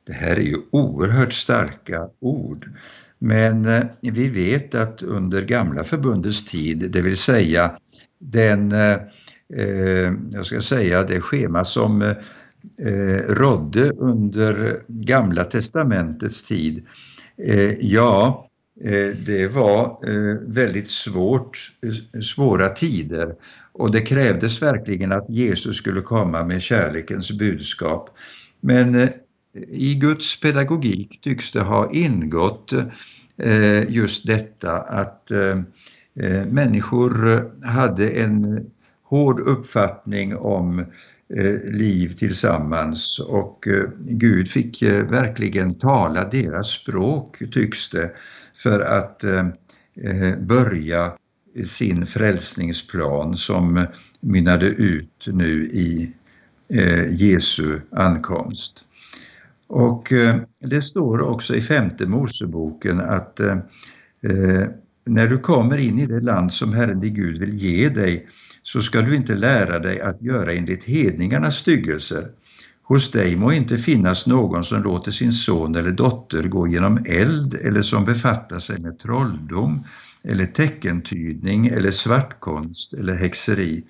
Det 0.07 0.13
här 0.13 0.35
är 0.35 0.41
ju 0.41 0.57
oerhört 0.71 1.33
starka 1.33 2.09
ord. 2.19 2.69
Men 3.19 3.65
eh, 3.65 3.84
vi 4.01 4.27
vet 4.27 4.75
att 4.75 5.03
under 5.03 5.41
gamla 5.41 5.84
förbundets 5.84 6.45
tid, 6.45 6.91
det 6.91 7.01
vill 7.01 7.17
säga 7.17 7.77
den, 8.19 8.71
eh 8.71 8.97
Eh, 9.53 10.13
jag 10.31 10.45
ska 10.45 10.62
säga 10.62 11.03
det 11.03 11.21
schema 11.21 11.63
som 11.63 12.01
eh, 12.01 12.15
rådde 13.29 13.89
under 13.89 14.79
gamla 14.88 15.43
testamentets 15.43 16.43
tid, 16.43 16.86
eh, 17.47 17.71
ja, 17.79 18.49
eh, 18.84 19.15
det 19.25 19.47
var 19.47 19.99
eh, 20.08 20.38
väldigt 20.47 20.89
svårt, 20.89 21.71
eh, 21.84 22.21
svåra 22.21 22.69
tider 22.69 23.36
och 23.71 23.91
det 23.91 24.01
krävdes 24.01 24.62
verkligen 24.62 25.12
att 25.12 25.29
Jesus 25.29 25.77
skulle 25.77 26.01
komma 26.01 26.43
med 26.43 26.62
kärlekens 26.62 27.31
budskap. 27.31 28.10
Men 28.62 29.10
i 29.67 29.95
Guds 29.95 30.39
pedagogik 30.39 31.21
tycks 31.21 31.51
det 31.51 31.62
ha 31.62 31.91
ingått 31.91 32.73
eh, 33.38 33.91
just 33.91 34.27
detta 34.27 34.71
att 34.77 35.31
eh, 35.31 35.60
människor 36.45 37.43
hade 37.65 38.10
en 38.10 38.65
hård 39.15 39.39
uppfattning 39.39 40.36
om 40.36 40.80
eh, 40.80 41.71
liv 41.71 42.08
tillsammans 42.08 43.19
och 43.19 43.67
eh, 43.67 43.89
Gud 43.99 44.47
fick 44.47 44.82
eh, 44.82 45.10
verkligen 45.10 45.78
tala 45.78 46.30
deras 46.30 46.67
språk 46.67 47.38
tycks 47.51 47.89
det 47.89 48.12
för 48.63 48.80
att 48.80 49.23
börja 50.39 51.13
sin 51.65 52.06
frälsningsplan 52.06 53.38
som 53.38 53.86
mynnade 54.19 54.65
ut 54.65 55.28
nu 55.28 55.63
i 55.63 56.13
Jesu 57.10 57.80
ankomst. 57.91 58.86
Och 59.67 60.13
det 60.60 60.82
står 60.82 61.21
också 61.21 61.56
i 61.56 61.62
femte 61.62 62.08
Moseboken 62.08 62.99
att 62.99 63.39
när 65.06 65.28
du 65.28 65.39
kommer 65.39 65.78
in 65.78 65.99
i 65.99 66.06
det 66.06 66.19
land 66.19 66.54
som 66.54 66.73
Herren 66.73 66.99
din 66.99 67.13
Gud 67.13 67.39
vill 67.39 67.54
ge 67.54 67.89
dig 67.89 68.28
så 68.65 68.82
ska 68.82 69.01
du 69.01 69.15
inte 69.15 69.36
lära 69.36 69.80
dig 69.80 70.01
att 70.01 70.21
göra 70.21 70.54
enligt 70.54 70.84
hedningarnas 70.84 71.56
styggelser. 71.56 72.28
Hos 72.84 73.12
dig 73.12 73.36
må 73.36 73.51
inte 73.51 73.78
finnas 73.78 74.28
någon 74.28 74.63
som 74.63 74.84
låter 74.84 75.12
sin 75.12 75.32
son 75.32 75.75
eller 75.75 75.91
dotter 75.91 76.43
gå 76.43 76.67
genom 76.67 77.04
eld 77.06 77.54
eller 77.54 77.82
som 77.82 78.06
befattar 78.06 78.60
sig 78.60 78.80
med 78.80 78.99
trolldom 78.99 79.84
eller 80.23 80.45
teckentydning 80.45 81.67
eller 81.67 81.91
svartkonst 81.91 82.93
eller 82.93 83.15
häxeri 83.15 83.84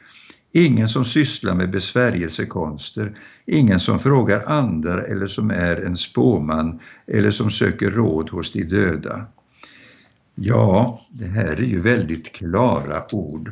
Ingen 0.57 0.89
som 0.89 1.05
sysslar 1.05 1.55
med 1.55 1.71
besvärjelsekonster, 1.71 3.17
ingen 3.45 3.79
som 3.79 3.99
frågar 3.99 4.43
andar 4.47 4.97
eller 4.97 5.27
som 5.27 5.51
är 5.51 5.81
en 5.81 5.97
spåman 5.97 6.79
eller 7.07 7.31
som 7.31 7.51
söker 7.51 7.91
råd 7.91 8.29
hos 8.29 8.51
de 8.51 8.63
döda. 8.63 9.25
Ja, 10.35 11.05
det 11.09 11.25
här 11.25 11.55
är 11.55 11.65
ju 11.65 11.81
väldigt 11.81 12.31
klara 12.31 13.03
ord. 13.11 13.51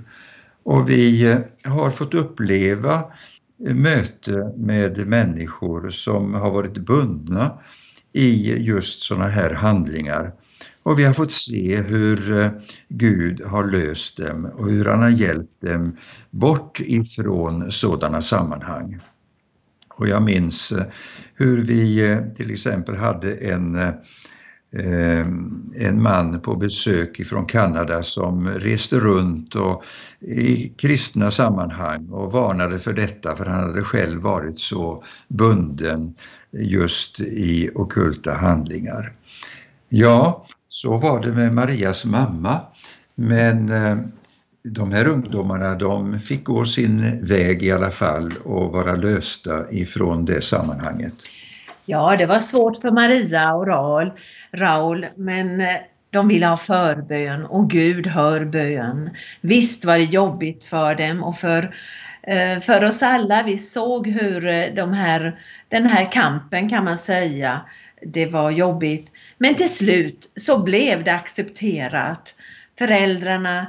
Och 0.64 0.90
vi 0.90 1.32
eh, 1.32 1.40
har 1.72 1.92
fått 1.92 2.14
uppleva 2.14 3.04
eh, 3.68 3.76
möte 3.76 4.54
med 4.58 5.08
människor 5.08 5.90
som 5.90 6.34
har 6.34 6.52
varit 6.52 6.78
bundna 6.78 7.60
i 8.14 8.58
just 8.58 9.04
sådana 9.04 9.28
här 9.28 9.54
handlingar. 9.54 10.34
Och 10.84 11.00
vi 11.00 11.04
har 11.04 11.14
fått 11.14 11.32
se 11.32 11.82
hur 11.82 12.40
eh, 12.40 12.52
Gud 12.90 13.42
har 13.42 13.66
löst 13.66 14.18
dem 14.18 14.46
och 14.46 14.70
hur 14.70 14.86
han 14.86 15.02
har 15.02 15.10
hjälpt 15.10 15.62
dem 15.62 15.98
bort 16.32 16.80
ifrån 16.80 17.72
sådana 17.72 18.22
sammanhang. 18.22 19.00
Och 20.00 20.08
jag 20.08 20.24
minns 20.24 20.74
hur 21.36 21.62
vi 21.62 22.18
till 22.36 22.52
exempel 22.52 22.96
hade 22.96 23.36
en, 23.36 23.78
Eh, 24.76 25.28
en 25.88 26.02
man 26.02 26.40
på 26.40 26.56
besök 26.56 27.20
ifrån 27.20 27.46
Kanada 27.46 28.04
som 28.04 28.48
reste 28.48 29.00
runt 29.00 29.56
och 29.56 29.84
i 30.20 30.70
kristna 30.78 31.32
sammanhang 31.32 32.10
och 32.10 32.32
varnade 32.32 32.80
för 32.80 32.94
detta 32.94 33.36
för 33.36 33.46
han 33.46 33.60
hade 33.60 33.84
själv 33.84 34.22
varit 34.22 34.60
så 34.60 35.04
bunden 35.28 36.16
just 36.52 37.20
i 37.20 37.70
okulta 37.76 38.34
handlingar. 38.34 39.14
Ja, 39.90 40.46
så 40.70 40.98
var 40.98 41.22
det 41.22 41.32
med 41.32 41.54
Marias 41.54 42.06
mamma. 42.06 42.62
Men 43.16 43.70
eh, 43.70 43.98
de 44.64 44.92
här 44.92 45.08
ungdomarna 45.08 45.76
de 45.76 46.20
fick 46.20 46.44
gå 46.44 46.66
sin 46.66 47.26
väg 47.28 47.64
i 47.64 47.72
alla 47.72 47.92
fall 47.92 48.32
och 48.44 48.72
vara 48.72 48.96
lösta 48.96 49.72
ifrån 49.72 50.26
det 50.26 50.42
sammanhanget. 50.42 51.14
Ja, 51.86 52.16
det 52.18 52.26
var 52.26 52.40
svårt 52.40 52.78
för 52.78 52.92
Maria 52.92 53.54
och 53.54 53.66
Raul, 54.54 55.06
men 55.16 55.62
eh, 55.62 55.76
de 56.10 56.28
ville 56.28 56.46
ha 56.46 56.58
förbön 56.58 57.46
och 57.46 57.70
Gud 57.70 58.08
hör 58.08 58.46
bön. 58.46 59.10
Visst 59.42 59.86
var 59.86 59.98
det 59.98 60.04
jobbigt 60.04 60.66
för 60.66 60.96
dem 60.96 61.24
och 61.24 61.38
för, 61.38 61.76
eh, 62.24 62.60
för 62.60 62.84
oss 62.84 63.04
alla. 63.04 63.44
Vi 63.44 63.58
såg 63.58 64.08
hur 64.08 64.48
eh, 64.48 64.66
de 64.76 64.94
här, 64.94 65.40
den 65.70 65.86
här 65.86 66.12
kampen 66.12 66.70
kan 66.70 66.84
man 66.84 66.98
säga, 66.98 67.62
det 68.02 68.26
var 68.26 68.52
jobbigt. 68.52 69.12
Men 69.38 69.56
till 69.56 69.70
slut 69.70 70.32
så 70.36 70.64
blev 70.64 71.04
det 71.04 71.14
accepterat. 71.14 72.36
Föräldrarna 72.78 73.68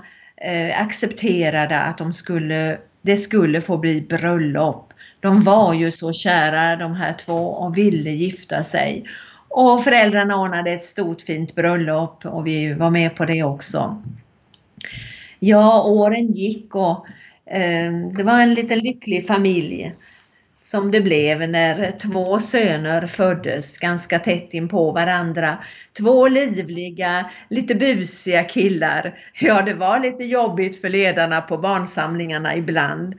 accepterade 0.75 1.81
att 1.81 1.99
de 1.99 2.13
skulle, 2.13 2.79
det 3.03 3.17
skulle 3.17 3.61
få 3.61 3.79
bli 3.79 4.01
bröllop. 4.01 4.93
De 5.21 5.45
var 5.45 5.75
ju 5.75 5.91
så 5.91 6.13
kära 6.13 6.77
de 6.77 6.95
här 6.95 7.13
två 7.13 7.49
och 7.49 7.79
ville 7.79 8.11
gifta 8.11 8.65
sig. 8.65 9.05
Och 9.57 9.85
föräldrarna 9.85 10.37
ordnade 10.37 10.71
ett 10.71 10.85
stort 10.85 11.21
fint 11.21 11.55
bröllop 11.55 12.25
och 12.27 12.47
vi 12.47 12.75
var 12.75 12.91
med 12.91 13.17
på 13.17 13.25
det 13.25 13.43
också. 13.43 14.03
Ja, 15.39 15.83
åren 15.83 16.33
gick 16.33 16.75
och 16.75 17.07
eh, 17.47 17.93
det 18.17 18.23
var 18.23 18.41
en 18.41 18.55
liten 18.55 18.79
lycklig 18.79 19.27
familj 19.27 19.95
som 20.63 20.91
det 20.91 21.01
blev 21.01 21.49
när 21.49 21.99
två 21.99 22.41
söner 22.41 23.07
föddes 23.07 23.79
ganska 23.79 24.19
tätt 24.19 24.55
in 24.55 24.69
på 24.69 24.91
varandra. 24.91 25.59
Två 25.99 26.29
livliga, 26.29 27.31
lite 27.51 27.75
busiga 27.75 28.43
killar. 28.43 29.19
Ja, 29.41 29.63
det 29.63 29.75
var 29.75 30.01
lite 30.01 30.25
jobbigt 30.25 30.81
för 30.81 30.89
ledarna 30.89 31.41
på 31.41 31.59
barnsamlingarna 31.59 32.57
ibland. 32.57 33.15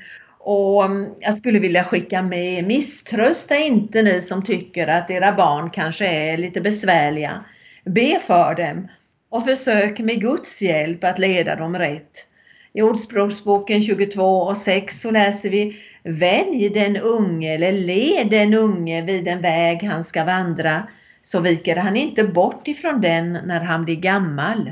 Och 0.48 0.86
mm, 0.86 1.14
jag 1.20 1.38
skulle 1.38 1.60
vilja 1.60 1.84
skicka 1.84 2.22
med, 2.22 2.68
misströsta 2.68 3.58
inte 3.58 4.02
ni 4.02 4.22
som 4.22 4.44
tycker 4.44 4.88
att 4.88 5.10
era 5.10 5.32
barn 5.32 5.70
kanske 5.70 6.08
är 6.08 6.38
lite 6.38 6.62
besvärliga. 6.62 7.46
Be 7.86 8.20
för 8.28 8.56
dem 8.56 8.88
och 9.30 9.46
försök 9.46 10.00
med 10.00 10.22
Guds 10.22 10.62
hjälp 10.62 11.04
att 11.04 11.20
leda 11.20 11.56
dem 11.56 11.76
rätt. 11.76 12.28
I 12.74 12.82
Ordspråksboken 12.82 13.82
22 13.84 14.24
och 14.24 14.58
6 14.58 15.02
så 15.02 15.12
läser 15.12 15.50
vi 15.50 15.78
Välj 16.04 16.70
den 16.70 16.98
unge 16.98 17.54
eller 17.54 17.72
led 17.72 18.30
den 18.30 18.54
unge 18.54 19.02
vid 19.02 19.26
den 19.26 19.42
väg 19.42 19.84
han 19.84 20.04
ska 20.04 20.24
vandra 20.24 20.88
så 21.24 21.40
viker 21.40 21.76
han 21.76 21.98
inte 21.98 22.24
bort 22.24 22.68
ifrån 22.68 23.02
den 23.02 23.34
när 23.34 23.60
han 23.60 23.86
blir 23.86 23.96
gammal. 23.96 24.72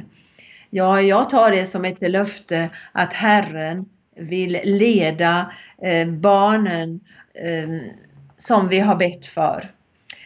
Ja, 0.69 1.01
jag 1.01 1.29
tar 1.29 1.51
det 1.51 1.65
som 1.65 1.85
ett 1.85 2.01
löfte 2.01 2.69
att 2.91 3.13
Herren 3.13 3.85
vill 4.15 4.59
leda 4.63 5.51
eh, 5.83 6.07
barnen 6.07 6.99
eh, 7.43 7.91
som 8.37 8.69
vi 8.69 8.79
har 8.79 8.95
bett 8.95 9.25
för. 9.25 9.65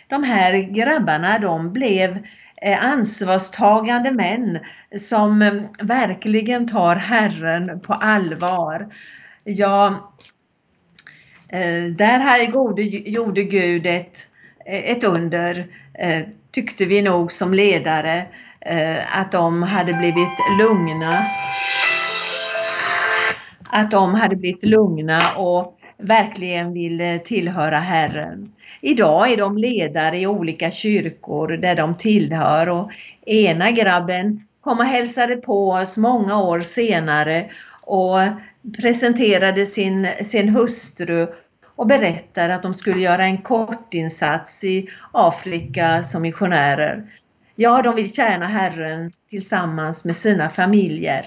De 0.07 0.23
här 0.23 0.73
grabbarna 0.73 1.39
de 1.39 1.73
blev 1.73 2.25
eh, 2.61 2.85
ansvarstagande 2.85 4.11
män 4.11 4.59
som 4.99 5.39
verkligen 5.81 6.67
tar 6.67 6.95
Herren 6.95 7.79
på 7.79 7.93
allvar. 7.93 8.93
Ja, 9.43 10.11
där 11.97 12.19
här 12.19 12.51
gode, 12.51 12.81
gjorde 12.83 13.43
Gud 13.43 13.87
ett, 13.87 14.17
ett 14.65 15.03
under, 15.03 15.67
tyckte 16.51 16.85
vi 16.85 17.01
nog 17.01 17.31
som 17.31 17.53
ledare, 17.53 18.25
att 19.11 19.31
de 19.31 19.63
hade 19.63 19.93
blivit 19.93 20.37
lugna 20.59 21.25
att 23.69 23.91
de 23.91 24.15
hade 24.15 24.35
blivit 24.35 24.65
lugna 24.65 25.35
och 25.35 25.77
verkligen 25.97 26.73
ville 26.73 27.15
eh, 27.15 27.21
tillhöra 27.21 27.77
Herren. 27.77 28.51
Idag 28.81 29.31
är 29.31 29.37
de 29.37 29.57
ledare 29.57 30.17
i 30.17 30.27
olika 30.27 30.71
kyrkor 30.71 31.47
där 31.47 31.75
de 31.75 31.97
tillhör 31.97 32.69
och 32.69 32.91
ena 33.25 33.71
grabben 33.71 34.47
kom 34.61 34.79
och 34.79 34.85
hälsade 34.85 35.35
på 35.35 35.71
oss 35.71 35.97
många 35.97 36.41
år 36.41 36.59
senare 36.59 37.45
och 37.81 38.19
presenterade 38.81 39.65
sin, 39.65 40.07
sin 40.23 40.49
hustru 40.49 41.27
och 41.75 41.87
berättade 41.87 42.55
att 42.55 42.63
de 42.63 42.73
skulle 42.73 43.01
göra 43.01 43.23
en 43.25 43.37
kortinsats 43.37 44.63
i 44.63 44.87
Afrika 45.11 46.03
som 46.03 46.21
missionärer. 46.21 47.03
Ja, 47.55 47.81
de 47.81 47.95
vill 47.95 48.13
tjäna 48.13 48.45
Herren 48.45 49.11
tillsammans 49.29 50.05
med 50.05 50.15
sina 50.15 50.49
familjer. 50.49 51.25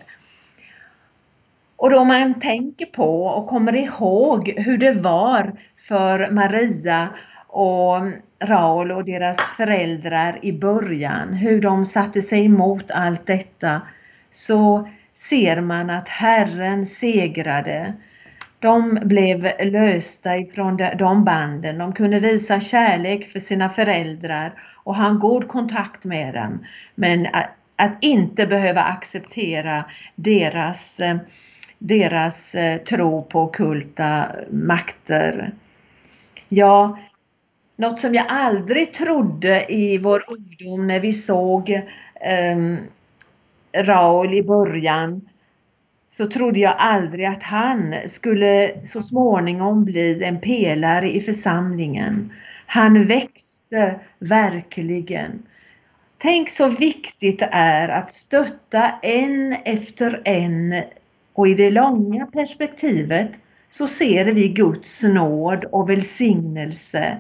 Och 1.81 1.90
då 1.90 2.05
man 2.05 2.40
tänker 2.40 2.87
på 2.87 3.25
och 3.25 3.47
kommer 3.47 3.77
ihåg 3.77 4.53
hur 4.57 4.79
det 4.79 4.93
var 4.93 5.53
för 5.88 6.31
Maria 6.31 7.09
och 7.49 8.01
Raul 8.45 8.93
och 8.93 9.05
deras 9.05 9.40
föräldrar 9.40 10.38
i 10.43 10.53
början, 10.53 11.33
hur 11.33 11.61
de 11.61 11.87
satte 11.87 12.23
sig 12.23 12.45
emot 12.45 12.90
allt 12.90 13.27
detta, 13.27 13.83
så 14.33 14.88
ser 15.14 15.61
man 15.61 15.90
att 15.90 16.09
Herren 16.09 16.87
segrade. 16.87 17.93
De 18.59 18.99
blev 19.03 19.51
lösta 19.61 20.37
ifrån 20.37 20.77
de 20.99 21.25
banden. 21.25 21.79
De 21.79 21.93
kunde 21.93 22.21
visa 22.21 22.61
kärlek 22.61 23.29
för 23.29 23.40
sina 23.40 23.69
föräldrar 23.69 24.53
och 24.85 24.97
ha 24.97 25.09
en 25.09 25.19
god 25.19 25.49
kontakt 25.49 26.05
med 26.05 26.35
dem. 26.35 26.64
Men 26.95 27.27
att 27.77 27.99
inte 28.01 28.47
behöva 28.47 28.81
acceptera 28.81 29.85
deras 30.16 31.01
eh, 31.01 31.16
deras 31.81 32.55
eh, 32.55 32.79
tro 32.79 33.23
på 33.23 33.47
kulta 33.47 34.27
makter. 34.51 35.53
Ja, 36.49 36.99
något 37.77 38.01
som 38.01 38.14
jag 38.14 38.27
aldrig 38.29 38.93
trodde 38.93 39.73
i 39.73 39.99
vår 39.99 40.23
ungdom 40.29 40.87
när 40.87 41.01
vi 41.01 41.12
såg 41.12 41.71
eh, 41.71 42.77
Raul 43.83 44.35
i 44.35 44.43
början 44.43 45.29
så 46.09 46.27
trodde 46.27 46.61
jag 46.61 46.75
aldrig 46.79 47.27
att 47.27 47.43
han 47.43 47.95
skulle 48.07 48.85
så 48.85 49.03
småningom 49.03 49.85
bli 49.85 50.25
en 50.25 50.40
pelare 50.40 51.11
i 51.11 51.21
församlingen. 51.21 52.33
Han 52.66 53.03
växte 53.03 54.01
verkligen. 54.19 55.43
Tänk 56.19 56.51
så 56.51 56.69
viktigt 56.69 57.38
det 57.38 57.49
är 57.53 57.88
att 57.88 58.11
stötta 58.11 58.90
en 59.03 59.53
efter 59.64 60.23
en 60.25 60.75
och 61.40 61.48
i 61.48 61.55
det 61.55 61.70
långa 61.70 62.26
perspektivet 62.26 63.31
så 63.70 63.88
ser 63.88 64.24
vi 64.24 64.48
Guds 64.48 65.03
nåd 65.03 65.64
och 65.64 65.90
välsignelse. 65.90 67.16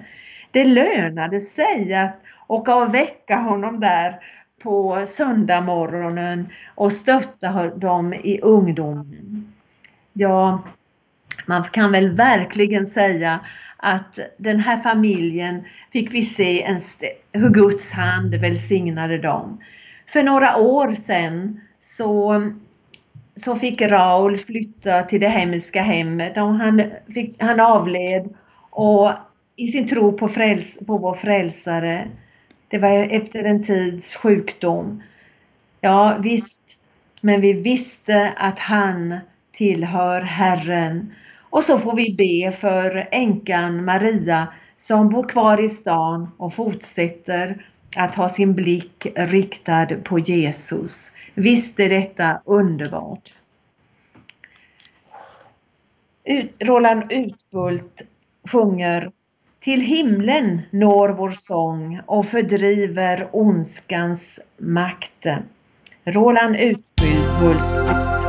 Det 0.50 0.64
lönade 0.64 1.40
sig 1.40 1.94
att 1.94 2.20
åka 2.46 2.76
och 2.76 2.94
väcka 2.94 3.36
honom 3.36 3.80
där 3.80 4.20
på 4.62 5.02
söndagmorgonen 5.06 6.48
och 6.74 6.92
stötta 6.92 7.68
dem 7.68 8.14
i 8.14 8.40
ungdomen. 8.42 9.52
Ja, 10.12 10.62
man 11.46 11.64
kan 11.64 11.92
väl 11.92 12.16
verkligen 12.16 12.86
säga 12.86 13.40
att 13.76 14.18
den 14.38 14.60
här 14.60 14.76
familjen 14.76 15.64
fick 15.92 16.14
vi 16.14 16.22
se 16.22 16.62
en 16.62 16.78
hur 17.32 17.50
Guds 17.50 17.92
hand 17.92 18.34
välsignade 18.34 19.18
dem. 19.18 19.60
För 20.06 20.22
några 20.22 20.56
år 20.56 20.94
sedan 20.94 21.60
så 21.80 22.42
så 23.36 23.54
fick 23.54 23.82
Raul 23.82 24.36
flytta 24.36 25.02
till 25.02 25.20
det 25.20 25.28
hemska 25.28 25.82
hemmet 25.82 26.36
och 26.36 26.54
han, 26.54 26.82
fick, 27.14 27.42
han 27.42 27.60
avled 27.60 28.28
och 28.70 29.10
i 29.56 29.66
sin 29.66 29.88
tro 29.88 30.12
på, 30.12 30.28
fräls, 30.28 30.78
på 30.86 30.98
vår 30.98 31.14
frälsare. 31.14 32.08
Det 32.68 32.78
var 32.78 32.88
efter 32.90 33.44
en 33.44 33.62
tids 33.62 34.16
sjukdom. 34.16 35.02
Ja 35.80 36.16
visst, 36.22 36.78
men 37.22 37.40
vi 37.40 37.52
visste 37.52 38.32
att 38.36 38.58
han 38.58 39.18
tillhör 39.52 40.22
Herren. 40.22 41.14
Och 41.50 41.64
så 41.64 41.78
får 41.78 41.96
vi 41.96 42.14
be 42.14 42.56
för 42.56 43.08
änkan 43.10 43.84
Maria 43.84 44.48
som 44.76 45.08
bor 45.08 45.28
kvar 45.28 45.64
i 45.64 45.68
stan 45.68 46.30
och 46.36 46.54
fortsätter 46.54 47.66
att 47.96 48.14
ha 48.14 48.28
sin 48.28 48.54
blick 48.54 49.06
riktad 49.16 49.86
på 50.04 50.18
Jesus. 50.18 51.12
Visst 51.34 51.80
är 51.80 51.88
detta 51.88 52.42
underbart. 52.44 53.34
Roland 56.58 57.12
Utbult 57.12 58.02
sjunger 58.48 59.10
Till 59.60 59.80
himlen 59.80 60.60
når 60.70 61.08
vår 61.08 61.30
sång 61.30 62.00
och 62.06 62.26
fördriver 62.26 63.28
ondskans 63.32 64.40
makt. 64.58 65.26
Roland 66.04 66.56
Utbult 66.56 68.19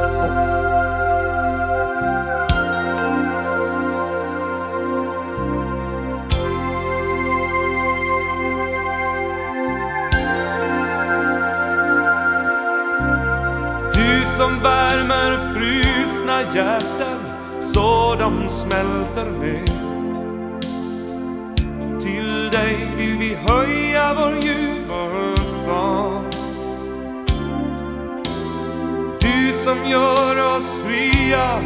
mina 16.32 16.56
hjärtan 16.56 17.20
så 17.62 18.16
de 18.20 18.50
smälter 18.50 19.32
ner. 19.40 19.66
Till 22.00 22.50
dig 22.52 22.78
vill 22.98 23.18
vi 23.18 23.36
höja 23.36 24.14
vår 24.14 24.36
ljuva 24.44 25.46
sång. 25.46 26.26
Du 29.20 29.54
som 29.54 29.90
gör 29.90 30.58
oss 30.58 30.78
fria 30.86 31.62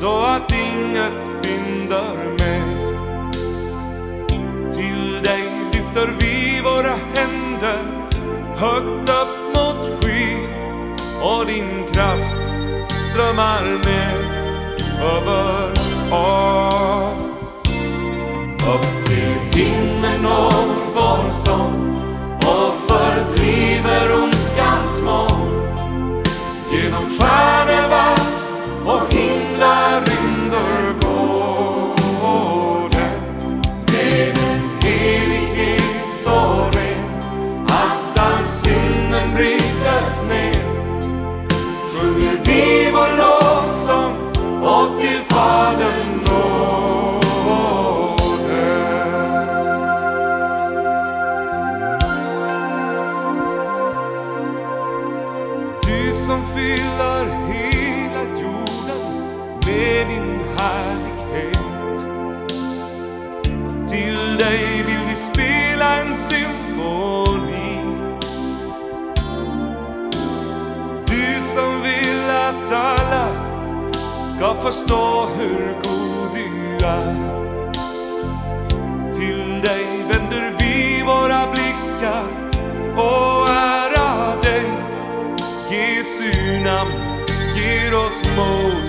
så 0.00 0.22
att 0.22 0.52
inget 0.52 1.42
binder 1.42 2.36
mer. 2.38 2.88
Till 4.72 5.22
dig 5.22 5.44
lyfter 5.72 6.14
vi 6.18 6.60
våra 6.64 6.96
händer 7.14 7.78
högt 8.56 9.10
upp 9.10 9.54
mot 9.54 10.02
skyn 10.02 10.48
och 11.22 11.46
din 11.46 11.86
kraft 11.92 12.07
drömmar 13.18 13.62
ner 13.62 14.18
över 15.02 15.72
oss. 16.12 17.62
Upp 18.74 19.04
till 19.06 19.60
himlen 19.60 20.22
når 20.22 20.52
vår 20.94 21.30
sång 21.30 21.96
och 22.36 22.74
fördriver 22.88 24.22
ondskans 24.22 25.02
moln. 25.04 25.74
Genom 26.72 27.06
stjärnevall 27.18 28.18
och 28.86 29.14
himla 29.14 30.00
rymder 30.00 30.94
går 31.00 32.90
den 32.90 33.20
med 33.86 34.38
en 34.38 34.70
helighet 34.80 36.14
så 36.24 36.70
ren 36.72 37.66
att 37.66 38.18
all 38.18 38.44
synden 38.44 39.34
brytes 39.34 40.22
ner. 40.28 40.67
Förstå 74.62 75.28
hur 75.36 75.74
god 75.82 76.32
du 76.34 76.86
är. 76.86 77.14
Till 79.12 79.60
dig 79.60 79.84
vänder 80.08 80.54
vi 80.58 81.02
våra 81.02 81.50
blickar 81.52 82.24
och 82.96 83.48
ära 83.48 84.42
dig. 84.42 84.64
Jesu 85.70 86.32
namn 86.64 86.92
ger 87.56 87.94
oss 88.06 88.22
mod 88.36 88.87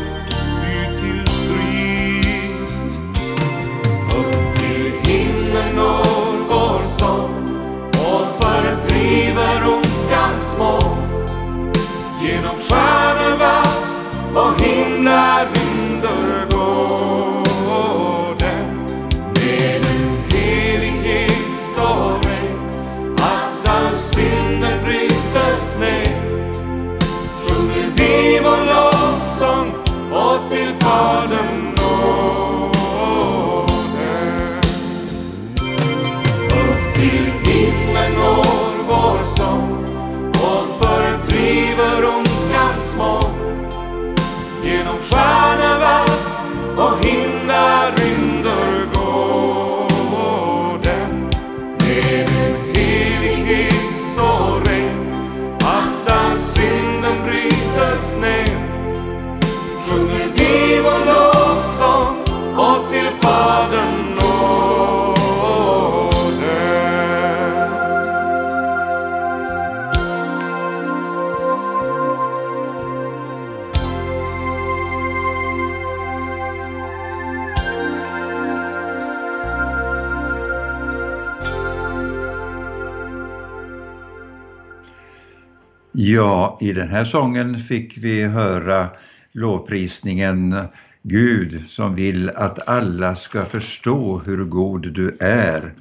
Ja, 86.20 86.58
i 86.62 86.74
den 86.74 86.90
här 86.90 87.04
sången 87.04 87.58
fick 87.58 87.98
vi 87.98 88.24
höra 88.24 88.90
lovprisningen 89.32 90.56
Gud 91.04 91.64
som 91.68 91.96
vill 91.96 92.30
att 92.30 92.70
alla 92.70 93.16
ska 93.16 93.46
förstå 93.46 94.22
hur 94.26 94.46
god 94.46 94.94
du 94.94 95.18
är. 95.20 95.74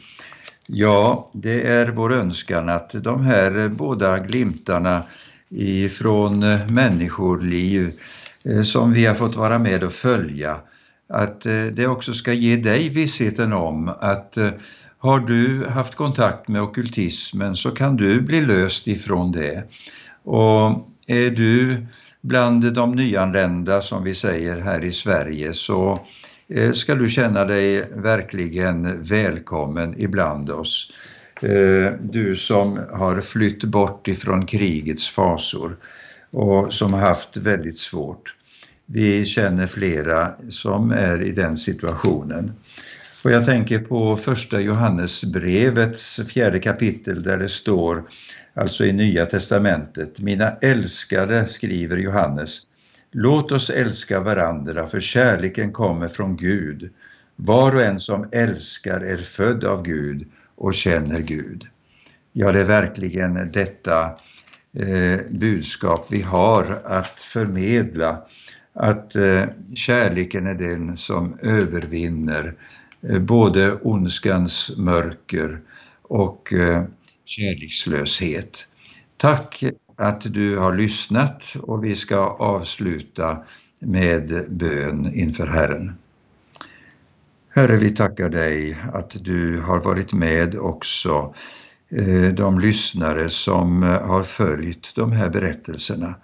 Ja, 0.66 1.30
det 1.34 1.66
är 1.66 1.88
vår 1.88 2.12
önskan 2.12 2.68
att 2.68 2.90
de 3.04 3.24
här 3.24 3.68
båda 3.68 4.18
glimtarna 4.18 5.02
ifrån 5.50 6.40
människoliv 6.74 7.92
eh, 8.44 8.62
som 8.62 8.92
vi 8.92 9.06
har 9.06 9.14
fått 9.14 9.36
vara 9.36 9.58
med 9.58 9.84
och 9.84 9.92
följa, 9.92 10.60
att 11.08 11.46
eh, 11.46 11.62
det 11.72 11.86
också 11.86 12.12
ska 12.12 12.32
ge 12.32 12.56
dig 12.56 12.88
vissheten 12.88 13.52
om 13.52 13.88
att 14.00 14.36
eh, 14.36 14.50
har 14.98 15.20
du 15.20 15.66
haft 15.68 15.94
kontakt 15.94 16.48
med 16.48 16.62
okultismen 16.62 17.56
så 17.56 17.70
kan 17.70 17.96
du 17.96 18.20
bli 18.20 18.40
löst 18.40 18.86
ifrån 18.86 19.32
det. 19.32 19.64
Och 20.28 20.86
är 21.06 21.30
du 21.30 21.86
bland 22.20 22.72
de 22.72 22.92
nyanlända 22.92 23.82
som 23.82 24.04
vi 24.04 24.14
säger 24.14 24.60
här 24.60 24.84
i 24.84 24.92
Sverige 24.92 25.54
så 25.54 26.06
eh, 26.48 26.72
ska 26.72 26.94
du 26.94 27.08
känna 27.08 27.44
dig 27.44 27.90
verkligen 27.96 29.02
välkommen 29.02 29.94
ibland 29.98 30.50
oss. 30.50 30.92
Eh, 31.42 31.92
du 32.00 32.36
som 32.36 32.80
har 32.92 33.20
flytt 33.20 33.64
bort 33.64 34.08
ifrån 34.08 34.46
krigets 34.46 35.08
fasor 35.08 35.76
och 36.32 36.72
som 36.72 36.92
har 36.92 37.00
haft 37.00 37.36
väldigt 37.36 37.78
svårt. 37.78 38.34
Vi 38.86 39.24
känner 39.24 39.66
flera 39.66 40.32
som 40.50 40.90
är 40.90 41.22
i 41.22 41.32
den 41.32 41.56
situationen. 41.56 42.52
Och 43.24 43.30
jag 43.30 43.44
tänker 43.44 43.78
på 43.78 44.16
första 44.16 44.60
Johannesbrevets 44.60 46.20
fjärde 46.28 46.58
kapitel 46.58 47.22
där 47.22 47.38
det 47.38 47.48
står, 47.48 48.04
alltså 48.58 48.84
i 48.84 48.92
Nya 48.92 49.26
Testamentet, 49.26 50.20
Mina 50.20 50.50
älskade, 50.50 51.46
skriver 51.46 51.96
Johannes, 51.96 52.60
låt 53.12 53.52
oss 53.52 53.70
älska 53.70 54.20
varandra 54.20 54.86
för 54.86 55.00
kärleken 55.00 55.72
kommer 55.72 56.08
från 56.08 56.36
Gud. 56.36 56.90
Var 57.36 57.74
och 57.74 57.82
en 57.82 57.98
som 57.98 58.28
älskar 58.32 59.00
är 59.00 59.16
född 59.16 59.64
av 59.64 59.82
Gud 59.82 60.26
och 60.56 60.74
känner 60.74 61.20
Gud. 61.20 61.66
Ja, 62.32 62.52
det 62.52 62.60
är 62.60 62.64
verkligen 62.64 63.50
detta 63.52 64.04
eh, 64.72 65.20
budskap 65.30 66.06
vi 66.10 66.22
har 66.22 66.82
att 66.84 67.20
förmedla, 67.20 68.22
att 68.72 69.16
eh, 69.16 69.44
kärleken 69.74 70.46
är 70.46 70.54
den 70.54 70.96
som 70.96 71.38
övervinner 71.42 72.54
eh, 73.02 73.18
både 73.18 73.72
ondskans 73.72 74.72
mörker 74.76 75.60
och 76.02 76.52
eh, 76.52 76.82
kärlekslöshet. 77.28 78.66
Tack 79.16 79.64
att 79.96 80.20
du 80.20 80.56
har 80.56 80.74
lyssnat 80.74 81.56
och 81.62 81.84
vi 81.84 81.94
ska 81.94 82.16
avsluta 82.26 83.38
med 83.80 84.46
bön 84.50 85.14
inför 85.14 85.46
Herren. 85.46 85.92
Herre, 87.48 87.76
vi 87.76 87.90
tackar 87.90 88.28
dig 88.28 88.78
att 88.92 89.24
du 89.24 89.60
har 89.60 89.80
varit 89.80 90.12
med 90.12 90.58
också 90.58 91.34
eh, 91.90 92.34
de 92.34 92.58
lyssnare 92.58 93.30
som 93.30 93.82
eh, 93.82 93.88
har 93.88 94.22
följt 94.22 94.92
de 94.94 95.12
här 95.12 95.30
berättelserna. 95.30 96.14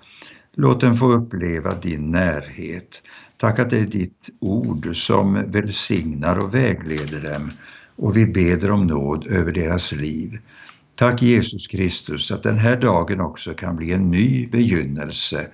Låt 0.55 0.81
dem 0.81 0.97
få 0.97 1.13
uppleva 1.13 1.75
din 1.75 2.11
närhet. 2.11 3.03
Tack 3.37 3.59
att 3.59 3.71
det 3.71 3.79
är 3.79 3.87
ditt 3.87 4.29
ord 4.41 4.97
som 4.97 5.51
välsignar 5.51 6.39
och 6.39 6.55
vägleder 6.55 7.21
dem 7.33 7.53
och 7.97 8.17
vi 8.17 8.27
beder 8.27 8.71
om 8.71 8.87
nåd 8.87 9.27
över 9.27 9.53
deras 9.53 9.93
liv. 9.93 10.39
Tack 10.97 11.23
Jesus 11.23 11.67
Kristus 11.67 12.33
att 12.33 12.43
den 12.43 12.59
här 12.59 12.77
dagen 12.77 13.21
också 13.21 13.55
kan 13.55 13.77
bli 13.77 13.93
en 13.93 14.11
ny 14.11 14.47
begynnelse. 14.47 15.47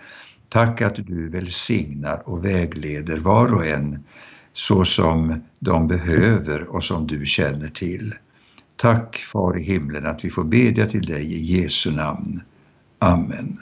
Tack 0.48 0.82
att 0.82 0.96
du 0.96 1.28
välsignar 1.28 2.28
och 2.28 2.44
vägleder 2.44 3.18
var 3.18 3.54
och 3.54 3.66
en 3.66 4.04
så 4.52 4.84
som 4.84 5.44
de 5.58 5.88
behöver 5.88 6.76
och 6.76 6.84
som 6.84 7.06
du 7.06 7.26
känner 7.26 7.68
till. 7.68 8.14
Tack 8.76 9.16
Far 9.16 9.58
i 9.58 9.62
himlen 9.62 10.06
att 10.06 10.24
vi 10.24 10.30
får 10.30 10.44
bedja 10.44 10.86
till 10.86 11.06
dig 11.06 11.34
i 11.34 11.60
Jesu 11.60 11.90
namn. 11.90 12.40
Amen. 12.98 13.56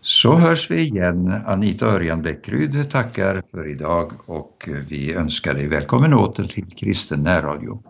Så 0.00 0.36
hörs 0.36 0.70
vi 0.70 0.80
igen. 0.80 1.32
Anita 1.46 1.86
Örjan 1.86 2.22
Bäckryd 2.22 2.90
tackar 2.90 3.42
för 3.50 3.70
idag 3.70 4.12
och 4.26 4.68
vi 4.88 5.14
önskar 5.14 5.54
dig 5.54 5.68
välkommen 5.68 6.14
åter 6.14 6.44
till 6.44 6.66
Kristen 6.66 7.22
närradio. 7.22 7.82